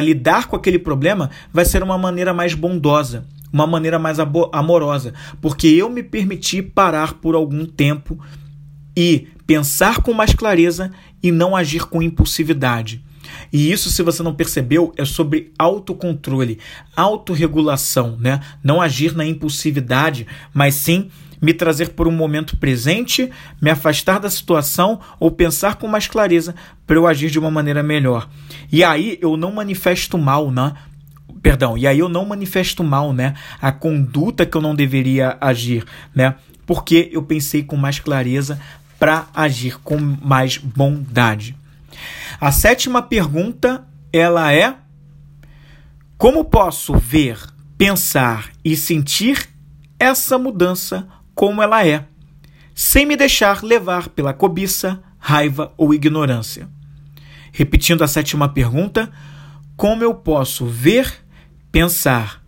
lidar 0.00 0.48
com 0.48 0.56
aquele 0.56 0.78
problema 0.78 1.30
vai 1.52 1.64
ser 1.64 1.82
uma 1.82 1.96
maneira 1.96 2.34
mais 2.34 2.54
bondosa, 2.54 3.24
uma 3.50 3.66
maneira 3.66 3.98
mais 3.98 4.18
amorosa, 4.52 5.14
porque 5.40 5.66
eu 5.66 5.88
me 5.88 6.02
permiti 6.02 6.60
parar 6.60 7.14
por 7.14 7.34
algum 7.34 7.64
tempo 7.64 8.18
e 8.94 9.28
pensar 9.48 10.02
com 10.02 10.12
mais 10.12 10.34
clareza 10.34 10.92
e 11.22 11.32
não 11.32 11.56
agir 11.56 11.86
com 11.86 12.02
impulsividade. 12.02 13.02
E 13.50 13.72
isso, 13.72 13.88
se 13.88 14.02
você 14.02 14.22
não 14.22 14.34
percebeu, 14.34 14.92
é 14.94 15.06
sobre 15.06 15.54
autocontrole, 15.58 16.58
autorregulação, 16.94 18.18
né? 18.20 18.40
Não 18.62 18.78
agir 18.78 19.16
na 19.16 19.24
impulsividade, 19.24 20.26
mas 20.52 20.74
sim 20.74 21.10
me 21.40 21.54
trazer 21.54 21.90
por 21.90 22.06
um 22.06 22.12
momento 22.12 22.58
presente, 22.58 23.30
me 23.58 23.70
afastar 23.70 24.20
da 24.20 24.28
situação 24.28 25.00
ou 25.18 25.30
pensar 25.30 25.76
com 25.76 25.88
mais 25.88 26.06
clareza 26.06 26.54
para 26.86 26.96
eu 26.96 27.06
agir 27.06 27.30
de 27.30 27.38
uma 27.38 27.50
maneira 27.50 27.82
melhor. 27.82 28.28
E 28.70 28.84
aí 28.84 29.18
eu 29.22 29.34
não 29.34 29.52
manifesto 29.52 30.18
mal, 30.18 30.50
né? 30.50 30.74
Perdão, 31.40 31.78
e 31.78 31.86
aí 31.86 32.00
eu 32.00 32.08
não 32.08 32.26
manifesto 32.26 32.84
mal, 32.84 33.14
né? 33.14 33.32
A 33.62 33.72
conduta 33.72 34.44
que 34.44 34.56
eu 34.56 34.60
não 34.60 34.74
deveria 34.74 35.38
agir, 35.40 35.86
né? 36.14 36.34
Porque 36.66 37.08
eu 37.10 37.22
pensei 37.22 37.62
com 37.62 37.78
mais 37.78 37.98
clareza 37.98 38.60
para 38.98 39.28
agir 39.34 39.78
com 39.78 39.98
mais 39.98 40.58
bondade. 40.58 41.56
A 42.40 42.52
sétima 42.52 43.02
pergunta, 43.02 43.86
ela 44.12 44.52
é: 44.52 44.76
como 46.16 46.44
posso 46.44 46.96
ver, 46.96 47.38
pensar 47.76 48.50
e 48.64 48.76
sentir 48.76 49.48
essa 49.98 50.38
mudança 50.38 51.06
como 51.34 51.62
ela 51.62 51.86
é, 51.86 52.04
sem 52.74 53.06
me 53.06 53.16
deixar 53.16 53.62
levar 53.62 54.08
pela 54.08 54.32
cobiça, 54.32 55.02
raiva 55.18 55.72
ou 55.76 55.94
ignorância? 55.94 56.68
Repetindo 57.52 58.02
a 58.02 58.08
sétima 58.08 58.48
pergunta, 58.48 59.10
como 59.76 60.02
eu 60.02 60.14
posso 60.14 60.66
ver, 60.66 61.24
pensar 61.70 62.42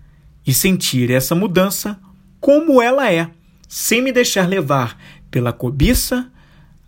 e 0.47 0.53
sentir 0.53 1.11
essa 1.11 1.35
mudança 1.35 1.99
como 2.41 2.81
ela 2.81 3.13
é, 3.13 3.31
sem 3.69 4.03
me 4.03 4.11
deixar 4.13 4.49
levar 4.49 4.97
pela 5.31 5.53
cobiça, 5.53 6.31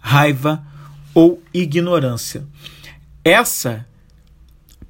raiva 0.03 0.63
ou 1.15 1.43
ignorância? 1.55 2.45
Essa 3.25 3.87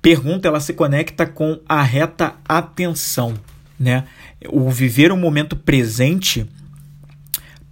pergunta 0.01 0.49
ela 0.49 0.59
se 0.59 0.73
conecta 0.73 1.25
com 1.25 1.61
a 1.69 1.83
reta 1.83 2.35
atenção, 2.49 3.35
né? 3.79 4.05
O 4.49 4.69
viver 4.71 5.13
o 5.13 5.17
momento 5.17 5.55
presente 5.55 6.45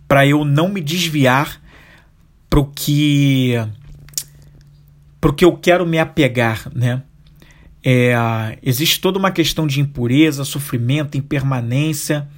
para 0.06 0.26
eu 0.26 0.44
não 0.44 0.68
me 0.68 0.80
desviar 0.80 1.60
para 2.48 2.60
o 2.60 2.66
que 2.66 3.54
para 5.20 5.32
que 5.32 5.44
eu 5.44 5.56
quero 5.56 5.86
me 5.86 5.98
apegar, 5.98 6.70
né? 6.74 7.02
É, 7.82 8.58
existe 8.62 9.00
toda 9.00 9.18
uma 9.18 9.30
questão 9.30 9.66
de 9.66 9.80
impureza, 9.80 10.44
sofrimento, 10.44 11.16
impermanência, 11.16 12.28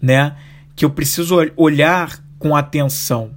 né? 0.00 0.36
Que 0.74 0.84
eu 0.84 0.90
preciso 0.90 1.36
olhar 1.56 2.22
com 2.38 2.54
atenção, 2.54 3.32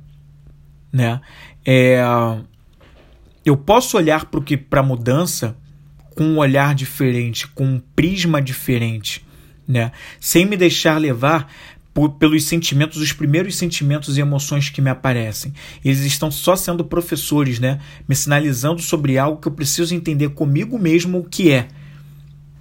né? 0.92 1.22
É, 1.66 2.02
eu 3.46 3.56
posso 3.58 3.98
olhar 3.98 4.26
para 4.70 4.80
a 4.80 4.84
mudança 4.84 5.56
com 6.16 6.24
um 6.24 6.38
olhar 6.38 6.76
diferente, 6.76 7.48
com 7.48 7.66
um 7.66 7.80
prisma 7.96 8.42
diferente, 8.42 9.26
né? 9.68 9.92
Sem 10.20 10.46
me 10.46 10.58
deixar 10.58 10.98
levar 10.98 11.52
por, 11.94 12.12
pelos 12.12 12.44
sentimentos, 12.44 13.02
os 13.02 13.14
primeiros 13.14 13.56
sentimentos 13.56 14.18
e 14.18 14.22
emoções 14.22 14.70
que 14.70 14.82
me 14.82 14.90
aparecem. 14.90 15.54
Eles 15.84 16.02
estão 16.02 16.30
só 16.30 16.56
sendo 16.56 16.84
professores, 16.84 17.60
né? 17.60 17.80
Me 18.08 18.16
sinalizando 18.16 18.82
sobre 18.82 19.18
algo 19.18 19.40
que 19.42 19.48
eu 19.48 19.52
preciso 19.52 19.96
entender 19.96 20.30
comigo 20.30 20.78
mesmo 20.78 21.20
o 21.20 21.24
que 21.24 21.52
é 21.52 21.68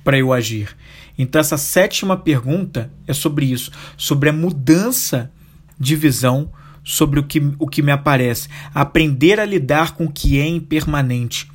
para 0.04 0.18
eu 0.18 0.32
agir. 0.32 0.76
Então, 1.18 1.40
essa 1.40 1.56
sétima 1.56 2.16
pergunta 2.16 2.90
é 3.06 3.12
sobre 3.12 3.46
isso, 3.46 3.72
sobre 3.96 4.28
a 4.28 4.32
mudança 4.32 5.30
de 5.78 5.96
visão 5.96 6.50
sobre 6.88 7.20
o 7.20 7.22
que, 7.22 7.52
o 7.58 7.68
que 7.68 7.82
me 7.82 7.92
aparece, 7.92 8.48
aprender 8.74 9.38
a 9.38 9.44
lidar 9.44 9.94
com 9.94 10.06
o 10.06 10.10
que 10.10 10.40
é 10.40 10.46
impermanente, 10.46 11.46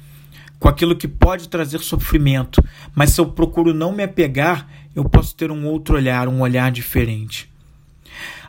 com 0.59 0.69
aquilo 0.69 0.95
que 0.95 1.07
pode 1.07 1.49
trazer 1.49 1.79
sofrimento, 1.79 2.63
mas 2.93 3.09
se 3.09 3.19
eu 3.19 3.25
procuro 3.25 3.73
não 3.73 3.91
me 3.91 4.03
apegar, 4.03 4.69
eu 4.95 5.03
posso 5.09 5.35
ter 5.35 5.49
um 5.49 5.65
outro 5.65 5.95
olhar, 5.95 6.27
um 6.27 6.41
olhar 6.41 6.71
diferente. 6.71 7.51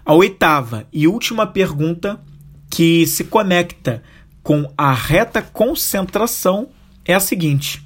A 0.04 0.12
oitava 0.12 0.86
e 0.92 1.08
última 1.08 1.46
pergunta 1.46 2.20
que 2.68 3.06
se 3.06 3.24
conecta 3.24 4.02
com 4.42 4.70
a 4.76 4.92
reta 4.92 5.40
concentração 5.40 6.68
é 7.02 7.14
a 7.14 7.20
seguinte: 7.20 7.82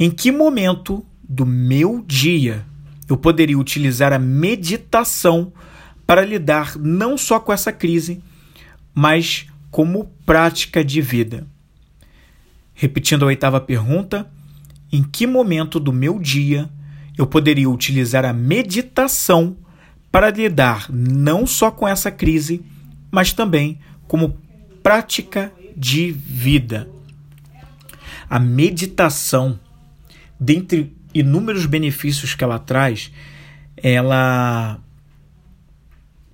em 0.00 0.10
que 0.10 0.32
momento 0.32 1.04
do 1.22 1.44
meu 1.44 2.02
dia 2.06 2.64
eu 3.06 3.18
poderia 3.18 3.58
utilizar 3.58 4.10
a 4.14 4.18
meditação 4.18 5.52
para 6.06 6.24
lidar 6.24 6.78
não 6.78 7.18
só 7.18 7.40
com 7.40 7.52
essa 7.52 7.72
crise, 7.72 8.22
mas 8.94 9.46
como 9.70 10.04
prática 10.24 10.84
de 10.84 11.00
vida. 11.00 11.46
Repetindo 12.74 13.24
a 13.24 13.26
oitava 13.26 13.60
pergunta, 13.60 14.30
em 14.92 15.02
que 15.02 15.26
momento 15.26 15.80
do 15.80 15.92
meu 15.92 16.18
dia 16.18 16.70
eu 17.18 17.26
poderia 17.26 17.68
utilizar 17.68 18.24
a 18.24 18.32
meditação 18.32 19.56
para 20.12 20.30
lidar 20.30 20.86
não 20.90 21.46
só 21.46 21.70
com 21.70 21.88
essa 21.88 22.10
crise, 22.10 22.62
mas 23.10 23.32
também 23.32 23.78
como 24.06 24.38
prática 24.82 25.52
de 25.76 26.12
vida? 26.12 26.88
A 28.28 28.38
meditação, 28.38 29.58
dentre 30.38 30.94
inúmeros 31.12 31.66
benefícios 31.66 32.34
que 32.34 32.44
ela 32.44 32.58
traz, 32.58 33.10
ela 33.76 34.78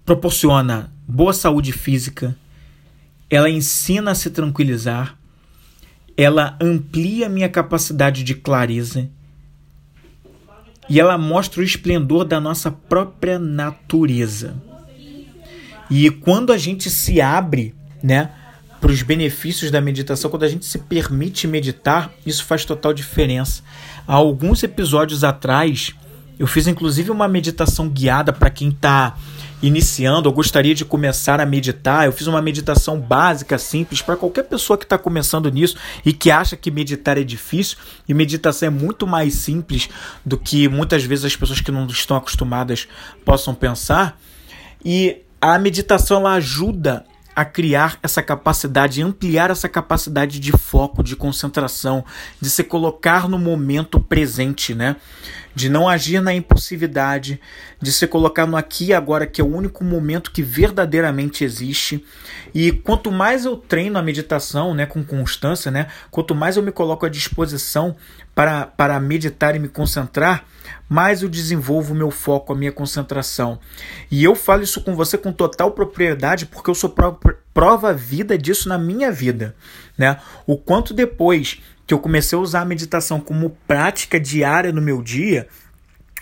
proporciona 0.05 0.93
boa 1.07 1.33
saúde 1.33 1.73
física, 1.73 2.37
ela 3.29 3.49
ensina 3.49 4.11
a 4.11 4.15
se 4.15 4.31
tranquilizar, 4.31 5.17
ela 6.17 6.57
amplia 6.61 7.29
minha 7.29 7.49
capacidade 7.49 8.23
de 8.23 8.35
clareza 8.35 9.09
e 10.89 11.01
ela 11.01 11.17
mostra 11.17 11.61
o 11.61 11.65
esplendor 11.65 12.25
da 12.25 12.41
nossa 12.41 12.71
própria 12.71 13.39
natureza. 13.39 14.55
E 15.91 16.11
quando 16.11 16.53
a 16.53 16.59
gente 16.59 16.91
se 16.91 17.21
abre, 17.21 17.75
né, 18.03 18.31
para 18.81 18.91
os 18.91 19.03
benefícios 19.03 19.71
da 19.71 19.81
meditação, 19.81 20.31
quando 20.31 20.43
a 20.43 20.49
gente 20.49 20.65
se 20.65 20.79
permite 20.79 21.47
meditar, 21.47 22.13
isso 22.27 22.45
faz 22.45 22.65
total 22.65 22.93
diferença. 22.93 23.63
Há 24.07 24.15
alguns 24.15 24.63
episódios 24.63 25.23
atrás, 25.23 25.95
eu 26.39 26.47
fiz 26.47 26.67
inclusive 26.67 27.11
uma 27.11 27.29
meditação 27.29 27.89
guiada 27.89 28.33
para 28.33 28.51
quem 28.51 28.71
está 28.71 29.17
iniciando 29.63 30.29
ou 30.29 30.35
gostaria 30.35 30.75
de 30.75 30.85
começar 30.85 31.41
a 31.41 31.47
meditar, 31.47 32.05
eu 32.05 32.13
fiz 32.13 32.27
uma 32.27 32.43
meditação 32.43 32.99
básica, 32.99 33.57
simples, 33.57 34.03
para 34.03 34.17
qualquer 34.17 34.43
pessoa 34.43 34.77
que 34.77 34.85
está 34.85 34.99
começando 34.99 35.49
nisso 35.51 35.77
e 36.05 36.13
que 36.13 36.31
acha 36.31 36.57
que 36.57 36.71
meditar 36.71 37.17
é 37.17 37.23
difícil. 37.23 37.79
E 38.09 38.13
meditação 38.13 38.67
é 38.67 38.71
muito 38.71 39.07
mais 39.07 39.35
simples 39.35 39.89
do 40.27 40.37
que 40.37 40.69
muitas 40.69 41.05
vezes 41.05 41.25
as 41.25 41.37
pessoas 41.37 41.61
que 41.61 41.71
não 41.71 41.87
estão 41.87 42.17
acostumadas 42.17 42.89
possam 43.25 43.55
pensar. 43.55 44.21
E 44.85 45.19
a 45.41 45.59
meditação 45.59 46.19
ela 46.19 46.35
ajuda 46.35 47.05
a 47.35 47.45
criar 47.45 47.99
essa 48.03 48.23
capacidade, 48.23 49.03
ampliar 49.03 49.51
essa 49.51 49.69
capacidade 49.69 50.39
de 50.39 50.53
foco, 50.53 51.03
de 51.03 51.17
concentração, 51.17 52.05
de 52.41 52.51
se 52.51 52.63
colocar 52.63 53.29
no 53.29 53.39
momento 53.39 53.99
presente, 53.99 54.75
né? 54.75 54.97
de 55.55 55.69
não 55.69 55.89
agir 55.89 56.21
na 56.21 56.33
impulsividade, 56.33 57.41
de 57.81 57.93
se 57.93 58.07
colocar 58.07 58.47
no 58.47 58.57
aqui 58.57 58.87
e 58.87 58.95
agora, 58.95 59.27
que 59.27 59.41
é 59.41 59.45
o 59.45 59.55
único 59.55 59.85
momento 59.85 60.31
que 60.31 60.43
verdadeiramente 60.43 61.45
existe. 61.45 62.05
E 62.55 62.73
quanto 62.73 63.11
mais 63.11 63.45
eu 63.45 63.57
treino 63.57 63.99
a 63.99 64.03
meditação, 64.03 64.75
né, 64.75 64.87
com 64.87 65.05
constância, 65.05 65.71
né, 65.71 65.89
quanto 66.11 66.35
mais 66.35 66.57
eu 66.57 66.63
me 66.63 66.73
coloco 66.73 67.05
à 67.05 67.09
disposição 67.09 67.95
para, 68.35 68.67
para 68.67 68.99
meditar 68.99 69.55
e 69.55 69.59
me 69.59 69.69
concentrar, 69.69 70.45
mais 70.93 71.23
eu 71.23 71.29
desenvolvo 71.29 71.95
o 71.95 71.97
meu 71.97 72.11
foco, 72.11 72.53
a 72.53 72.57
minha 72.57 72.71
concentração. 72.71 73.59
E 74.11 74.23
eu 74.23 74.35
falo 74.35 74.63
isso 74.63 74.83
com 74.83 74.95
você 74.95 75.17
com 75.17 75.33
total 75.33 75.71
propriedade, 75.71 76.45
porque 76.45 76.69
eu 76.69 76.75
sou 76.75 76.95
prova, 77.55 77.95
vida 77.95 78.37
disso 78.37 78.69
na 78.69 78.77
minha 78.77 79.11
vida. 79.11 79.57
Né? 79.97 80.21
O 80.47 80.59
quanto 80.59 80.93
depois 80.93 81.63
que 81.87 81.95
eu 81.95 81.99
comecei 81.99 82.37
a 82.37 82.41
usar 82.43 82.61
a 82.61 82.67
meditação 82.67 83.21
como 83.21 83.57
prática 83.67 84.21
diária 84.21 84.71
no 84.71 84.83
meu 84.83 85.03
dia, 85.03 85.49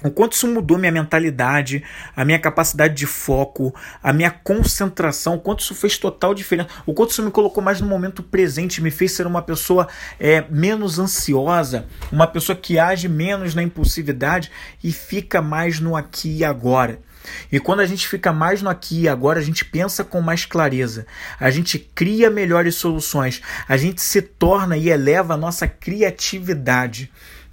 o 0.02 0.10
quanto 0.10 0.32
isso 0.32 0.46
mudou 0.48 0.78
minha 0.78 0.92
mentalidade, 0.92 1.82
a 2.16 2.24
minha 2.24 2.38
capacidade 2.38 2.94
de 2.94 3.06
foco, 3.06 3.74
a 4.02 4.12
minha 4.12 4.30
concentração, 4.30 5.34
o 5.34 5.40
quanto 5.40 5.60
isso 5.60 5.74
fez 5.74 5.98
total 5.98 6.34
diferença, 6.34 6.70
o 6.86 6.94
quanto 6.94 7.10
isso 7.10 7.22
me 7.22 7.30
colocou 7.30 7.62
mais 7.62 7.80
no 7.80 7.86
momento 7.86 8.22
presente, 8.22 8.82
me 8.82 8.90
fez 8.90 9.12
ser 9.12 9.26
uma 9.26 9.42
pessoa 9.42 9.88
é, 10.18 10.44
menos 10.48 10.98
ansiosa, 10.98 11.86
uma 12.10 12.26
pessoa 12.26 12.56
que 12.56 12.78
age 12.78 13.08
menos 13.08 13.54
na 13.54 13.62
impulsividade 13.62 14.50
e 14.82 14.92
fica 14.92 15.42
mais 15.42 15.80
no 15.80 15.96
aqui 15.96 16.38
e 16.38 16.44
agora. 16.44 16.98
E 17.52 17.60
quando 17.60 17.80
a 17.80 17.86
gente 17.86 18.08
fica 18.08 18.32
mais 18.32 18.62
no 18.62 18.70
aqui 18.70 19.02
e 19.02 19.08
agora, 19.08 19.38
a 19.38 19.42
gente 19.42 19.64
pensa 19.64 20.02
com 20.02 20.20
mais 20.20 20.44
clareza, 20.44 21.06
a 21.38 21.50
gente 21.50 21.78
cria 21.78 22.30
melhores 22.30 22.76
soluções, 22.76 23.42
a 23.68 23.76
gente 23.76 24.00
se 24.00 24.22
torna 24.22 24.76
e 24.76 24.88
eleva 24.88 25.34
a 25.34 25.36
nossa 25.36 25.66
criatividade. 25.66 27.10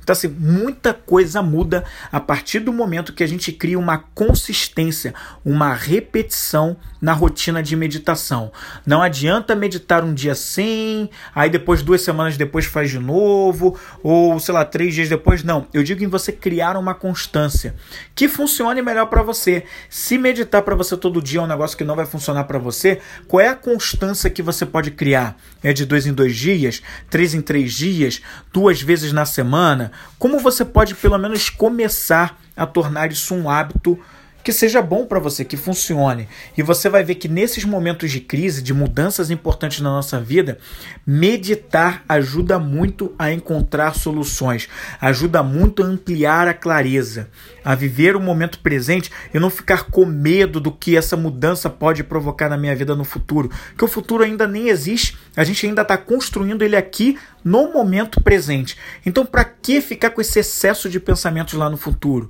Então, 0.07 0.13
assim, 0.13 0.29
muita 0.29 0.93
coisa 0.93 1.41
muda 1.41 1.83
a 2.09 2.17
partir 2.17 2.59
do 2.59 2.71
momento 2.71 3.11
que 3.11 3.25
a 3.25 3.27
gente 3.27 3.51
cria 3.51 3.77
uma 3.77 3.97
consistência, 3.97 5.13
uma 5.43 5.73
repetição 5.73 6.77
na 7.01 7.13
rotina 7.13 7.61
de 7.61 7.75
meditação. 7.75 8.51
Não 8.85 9.01
adianta 9.01 9.55
meditar 9.55 10.03
um 10.03 10.13
dia 10.13 10.35
sim, 10.35 11.09
aí 11.33 11.49
depois, 11.49 11.81
duas 11.81 12.01
semanas 12.01 12.37
depois, 12.37 12.65
faz 12.65 12.89
de 12.89 12.99
novo, 12.99 13.77
ou 14.03 14.39
sei 14.39 14.53
lá, 14.53 14.65
três 14.65 14.93
dias 14.93 15.09
depois. 15.09 15.43
Não. 15.43 15.67
Eu 15.73 15.83
digo 15.83 16.03
em 16.03 16.07
você 16.07 16.31
criar 16.31 16.77
uma 16.77 16.93
constância 16.93 17.75
que 18.15 18.27
funcione 18.27 18.81
melhor 18.81 19.07
para 19.07 19.21
você. 19.21 19.63
Se 19.89 20.17
meditar 20.17 20.61
para 20.61 20.75
você 20.75 20.97
todo 20.97 21.21
dia 21.21 21.39
é 21.39 21.43
um 21.43 21.47
negócio 21.47 21.77
que 21.77 21.83
não 21.83 21.95
vai 21.95 22.05
funcionar 22.05 22.43
para 22.45 22.59
você, 22.59 22.99
qual 23.27 23.41
é 23.41 23.47
a 23.47 23.55
constância 23.55 24.29
que 24.29 24.41
você 24.41 24.65
pode 24.65 24.91
criar? 24.91 25.37
É 25.63 25.73
de 25.73 25.85
dois 25.85 26.05
em 26.05 26.13
dois 26.13 26.35
dias, 26.35 26.81
três 27.09 27.33
em 27.33 27.41
três 27.41 27.73
dias, 27.73 28.21
duas 28.51 28.81
vezes 28.81 29.11
na 29.11 29.25
semana? 29.25 29.91
Como 30.17 30.39
você 30.39 30.63
pode 30.65 30.95
pelo 30.95 31.17
menos 31.17 31.49
começar 31.49 32.39
a 32.55 32.65
tornar 32.65 33.11
isso 33.11 33.35
um 33.35 33.49
hábito 33.49 33.99
que 34.47 34.53
seja 34.53 34.81
bom 34.81 35.05
para 35.05 35.19
você, 35.19 35.43
que 35.43 35.57
funcione. 35.57 36.25
E 36.57 36.63
você 36.63 36.87
vai 36.87 37.03
ver 37.03 37.15
que 37.15 37.27
nesses 37.27 37.65
momentos 37.65 38.09
de 38.09 38.21
crise, 38.21 38.61
de 38.61 38.73
mudanças 38.73 39.29
importantes 39.29 39.81
na 39.81 39.89
nossa 39.89 40.21
vida, 40.21 40.57
meditar 41.05 42.05
ajuda 42.07 42.57
muito 42.57 43.13
a 43.19 43.29
encontrar 43.29 43.93
soluções, 43.93 44.69
ajuda 45.01 45.43
muito 45.43 45.83
a 45.83 45.85
ampliar 45.85 46.47
a 46.47 46.53
clareza, 46.53 47.29
a 47.61 47.75
viver 47.75 48.15
o 48.15 48.21
momento 48.21 48.59
presente 48.59 49.11
e 49.33 49.37
não 49.37 49.49
ficar 49.49 49.91
com 49.91 50.05
medo 50.05 50.61
do 50.61 50.71
que 50.71 50.95
essa 50.95 51.17
mudança 51.17 51.69
pode 51.69 52.01
provocar 52.01 52.47
na 52.47 52.55
minha 52.55 52.73
vida 52.73 52.95
no 52.95 53.03
futuro, 53.03 53.51
que 53.77 53.83
o 53.83 53.87
futuro 53.89 54.23
ainda 54.23 54.47
nem 54.47 54.69
existe, 54.69 55.17
a 55.35 55.43
gente 55.43 55.67
ainda 55.67 55.81
está 55.81 55.97
construindo 55.97 56.61
ele 56.61 56.77
aqui 56.77 57.19
no 57.43 57.71
momento 57.71 58.21
presente. 58.21 58.77
Então, 59.05 59.25
para 59.25 59.45
que 59.45 59.79
ficar 59.79 60.09
com 60.09 60.19
esse 60.19 60.39
excesso 60.39 60.89
de 60.89 60.99
pensamentos 60.99 61.53
lá 61.53 61.69
no 61.69 61.77
futuro? 61.77 62.29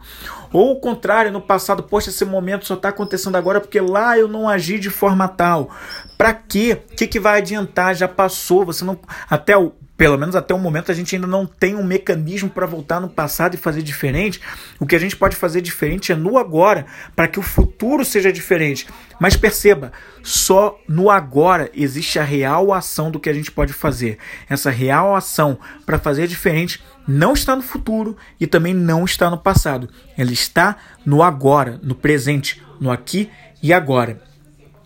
Ou 0.53 0.73
o 0.73 0.79
contrário, 0.79 1.31
no 1.31 1.41
passado, 1.41 1.83
poxa, 1.83 2.06
esse 2.09 2.25
momento 2.25 2.65
só 2.65 2.73
está 2.73 2.89
acontecendo 2.89 3.35
agora 3.35 3.59
porque 3.59 3.79
lá 3.79 4.17
eu 4.17 4.27
não 4.27 4.47
agi 4.47 4.79
de 4.79 4.89
forma 4.89 5.27
tal. 5.27 5.69
Para 6.17 6.33
quê? 6.33 6.81
O 6.91 6.95
que, 6.95 7.07
que 7.07 7.19
vai 7.19 7.39
adiantar? 7.39 7.95
Já 7.95 8.07
passou, 8.07 8.65
você 8.65 8.83
não. 8.83 8.99
Até 9.29 9.57
o 9.57 9.73
pelo 9.97 10.17
menos 10.17 10.35
até 10.35 10.53
o 10.53 10.59
momento, 10.59 10.91
a 10.91 10.95
gente 10.95 11.15
ainda 11.15 11.25
não 11.25 11.45
tem 11.45 11.75
um 11.75 11.83
mecanismo 11.83 12.49
para 12.49 12.67
voltar 12.67 12.99
no 13.01 13.09
passado 13.09 13.55
e 13.55 13.57
fazer 13.57 13.81
diferente. 13.81 14.39
O 14.79 14.85
que 14.85 14.95
a 14.95 14.99
gente 14.99 15.15
pode 15.15 15.35
fazer 15.35 15.59
diferente 15.59 16.11
é 16.11 16.15
no 16.15 16.37
agora, 16.37 16.85
para 17.15 17.27
que 17.27 17.39
o 17.39 17.41
futuro 17.41 18.05
seja 18.05 18.31
diferente. 18.31 18.87
Mas 19.19 19.35
perceba, 19.35 19.91
só 20.21 20.79
no 20.87 21.09
agora 21.09 21.71
existe 21.73 22.19
a 22.19 22.23
real 22.23 22.71
ação 22.71 23.09
do 23.09 23.19
que 23.19 23.29
a 23.29 23.33
gente 23.33 23.51
pode 23.51 23.73
fazer. 23.73 24.19
Essa 24.47 24.69
real 24.69 25.15
ação 25.15 25.57
para 25.83 25.97
fazer 25.97 26.27
diferente 26.27 26.83
não 27.07 27.33
está 27.33 27.55
no 27.55 27.61
futuro 27.61 28.17
e 28.39 28.45
também 28.45 28.73
não 28.73 29.05
está 29.05 29.29
no 29.29 29.37
passado. 29.37 29.89
Ela 30.17 30.31
está 30.31 30.75
no 31.05 31.23
agora, 31.23 31.79
no 31.81 31.95
presente, 31.95 32.61
no 32.79 32.91
aqui 32.91 33.29
e 33.63 33.71
agora. 33.71 34.21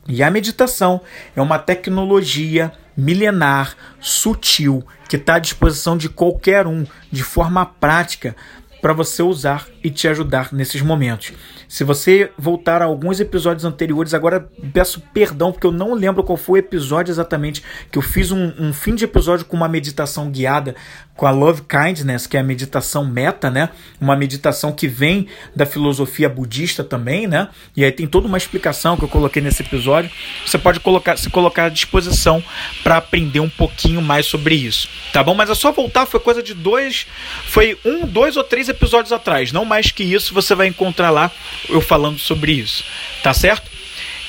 E 0.07 0.22
a 0.22 0.30
meditação 0.30 1.01
é 1.36 1.41
uma 1.41 1.57
tecnologia 1.57 2.72
milenar, 2.95 3.76
sutil, 3.99 4.86
que 5.07 5.15
está 5.15 5.36
à 5.36 5.39
disposição 5.39 5.97
de 5.97 6.09
qualquer 6.09 6.67
um, 6.67 6.86
de 7.11 7.24
forma 7.24 7.65
prática, 7.65 8.36
para 8.82 8.94
você 8.94 9.22
usar 9.22 9.68
e 9.84 9.90
te 9.90 10.08
ajudar 10.08 10.52
nesses 10.52 10.82
momentos. 10.82 11.34
Se 11.68 11.86
você 11.86 12.32
voltar 12.38 12.82
a 12.82 12.86
alguns 12.86 13.20
episódios 13.20 13.64
anteriores, 13.64 14.14
agora 14.14 14.46
peço 14.74 15.02
perdão 15.14 15.52
porque 15.54 15.66
eu 15.66 15.72
não 15.72 15.94
lembro 15.94 16.24
qual 16.24 16.36
foi 16.36 16.60
o 16.60 16.64
episódio 16.64 17.12
exatamente 17.12 17.64
que 17.90 17.98
eu 17.98 18.02
fiz 18.02 18.32
um, 18.32 18.52
um 18.60 18.74
fim 18.74 18.94
de 18.94 19.06
episódio 19.06 19.46
com 19.46 19.56
uma 19.56 19.70
meditação 19.70 20.30
guiada 20.30 20.76
com 21.16 21.28
a 21.28 21.32
Love 21.32 21.62
Kindness, 21.62 22.26
que 22.26 22.36
é 22.36 22.40
a 22.40 22.44
meditação 22.44 23.06
meta, 23.06 23.50
né? 23.52 23.70
Uma 24.00 24.16
meditação 24.16 24.72
que 24.72 24.88
vem 24.88 25.28
da 25.56 25.68
filosofia 25.68 26.28
budista 26.28 26.84
também, 26.84 27.28
né? 27.28 27.48
E 27.78 27.86
aí 27.86 27.92
tem 27.92 28.08
toda 28.08 28.28
uma 28.28 28.40
explicação 28.40 28.98
que 28.98 29.04
eu 29.04 29.08
coloquei 29.08 29.42
nesse 29.42 29.62
episódio. 29.62 30.10
Você 30.44 30.58
pode 30.58 30.80
colocar, 30.80 31.18
se 31.18 31.30
colocar 31.30 31.66
à 31.66 31.70
disposição 31.70 32.44
para 32.84 32.98
aprender 32.98 33.40
um 33.40 33.50
pouquinho 33.50 34.02
mais 34.02 34.26
sobre 34.26 34.56
isso, 34.56 34.90
tá 35.14 35.24
bom? 35.24 35.36
Mas 35.36 35.50
é 35.50 35.54
só 35.54 35.72
voltar, 35.72 36.06
foi 36.06 36.20
coisa 36.20 36.42
de 36.42 36.56
dois, 36.56 37.06
foi 37.46 37.78
um, 37.86 38.08
dois 38.08 38.36
ou 38.36 38.44
três 38.44 38.68
episódios 38.72 39.11
atrás, 39.11 39.51
não 39.51 39.65
mais 39.65 39.91
que 39.91 40.03
isso. 40.03 40.34
Você 40.34 40.55
vai 40.55 40.67
encontrar 40.67 41.09
lá 41.09 41.32
eu 41.69 41.82
falando 41.82 42.19
sobre 42.19 42.53
isso, 42.53 42.84
tá 43.22 43.34
certo? 43.34 43.69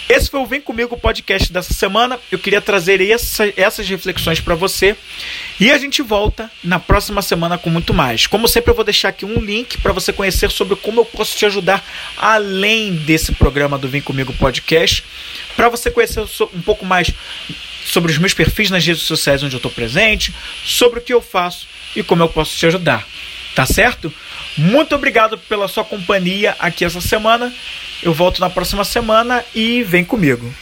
Esse 0.09 0.28
foi 0.28 0.40
o 0.40 0.47
Vem 0.47 0.61
Comigo 0.61 0.95
podcast 0.97 1.51
dessa 1.51 1.72
semana. 1.72 2.18
Eu 2.30 2.38
queria 2.38 2.61
trazer 2.61 3.01
essa, 3.01 3.51
essas 3.57 3.88
reflexões 3.88 4.40
para 4.40 4.55
você. 4.55 4.95
E 5.59 5.70
a 5.70 5.78
gente 5.78 6.03
volta 6.03 6.51
na 6.62 6.78
próxima 6.78 7.22
semana 7.22 7.57
com 7.57 7.70
muito 7.70 7.95
mais. 7.95 8.26
Como 8.26 8.47
sempre, 8.47 8.70
eu 8.70 8.74
vou 8.74 8.84
deixar 8.84 9.09
aqui 9.09 9.24
um 9.24 9.40
link 9.40 9.78
para 9.78 9.93
você 9.93 10.12
conhecer 10.12 10.51
sobre 10.51 10.76
como 10.76 11.01
eu 11.01 11.05
posso 11.07 11.34
te 11.34 11.47
ajudar 11.47 11.82
além 12.16 12.95
desse 12.95 13.32
programa 13.32 13.78
do 13.78 13.88
Vem 13.88 14.03
Comigo 14.03 14.34
podcast. 14.34 15.03
Para 15.57 15.70
você 15.70 15.90
conhecer 15.90 16.20
um 16.20 16.61
pouco 16.61 16.84
mais 16.84 17.11
sobre 17.86 18.12
os 18.12 18.18
meus 18.18 18.34
perfis 18.34 18.70
nas 18.70 18.84
redes 18.84 19.05
sociais 19.05 19.43
onde 19.43 19.55
eu 19.55 19.59
estou 19.59 19.72
presente, 19.72 20.34
sobre 20.64 20.99
o 20.99 21.03
que 21.03 21.14
eu 21.14 21.22
faço 21.22 21.66
e 21.97 22.03
como 22.03 22.22
eu 22.22 22.28
posso 22.28 22.55
te 22.57 22.66
ajudar. 22.66 23.07
Tá 23.55 23.64
certo? 23.64 24.12
Muito 24.57 24.95
obrigado 24.95 25.39
pela 25.39 25.69
sua 25.69 25.85
companhia 25.85 26.55
aqui 26.59 26.85
essa 26.85 27.01
semana. 27.01 27.53
Eu 28.03 28.13
volto 28.13 28.41
na 28.41 28.51
próxima 28.51 28.85
semana 28.85 29.45
e 29.55 29.83
vem 29.83 30.05
comigo. 30.05 30.53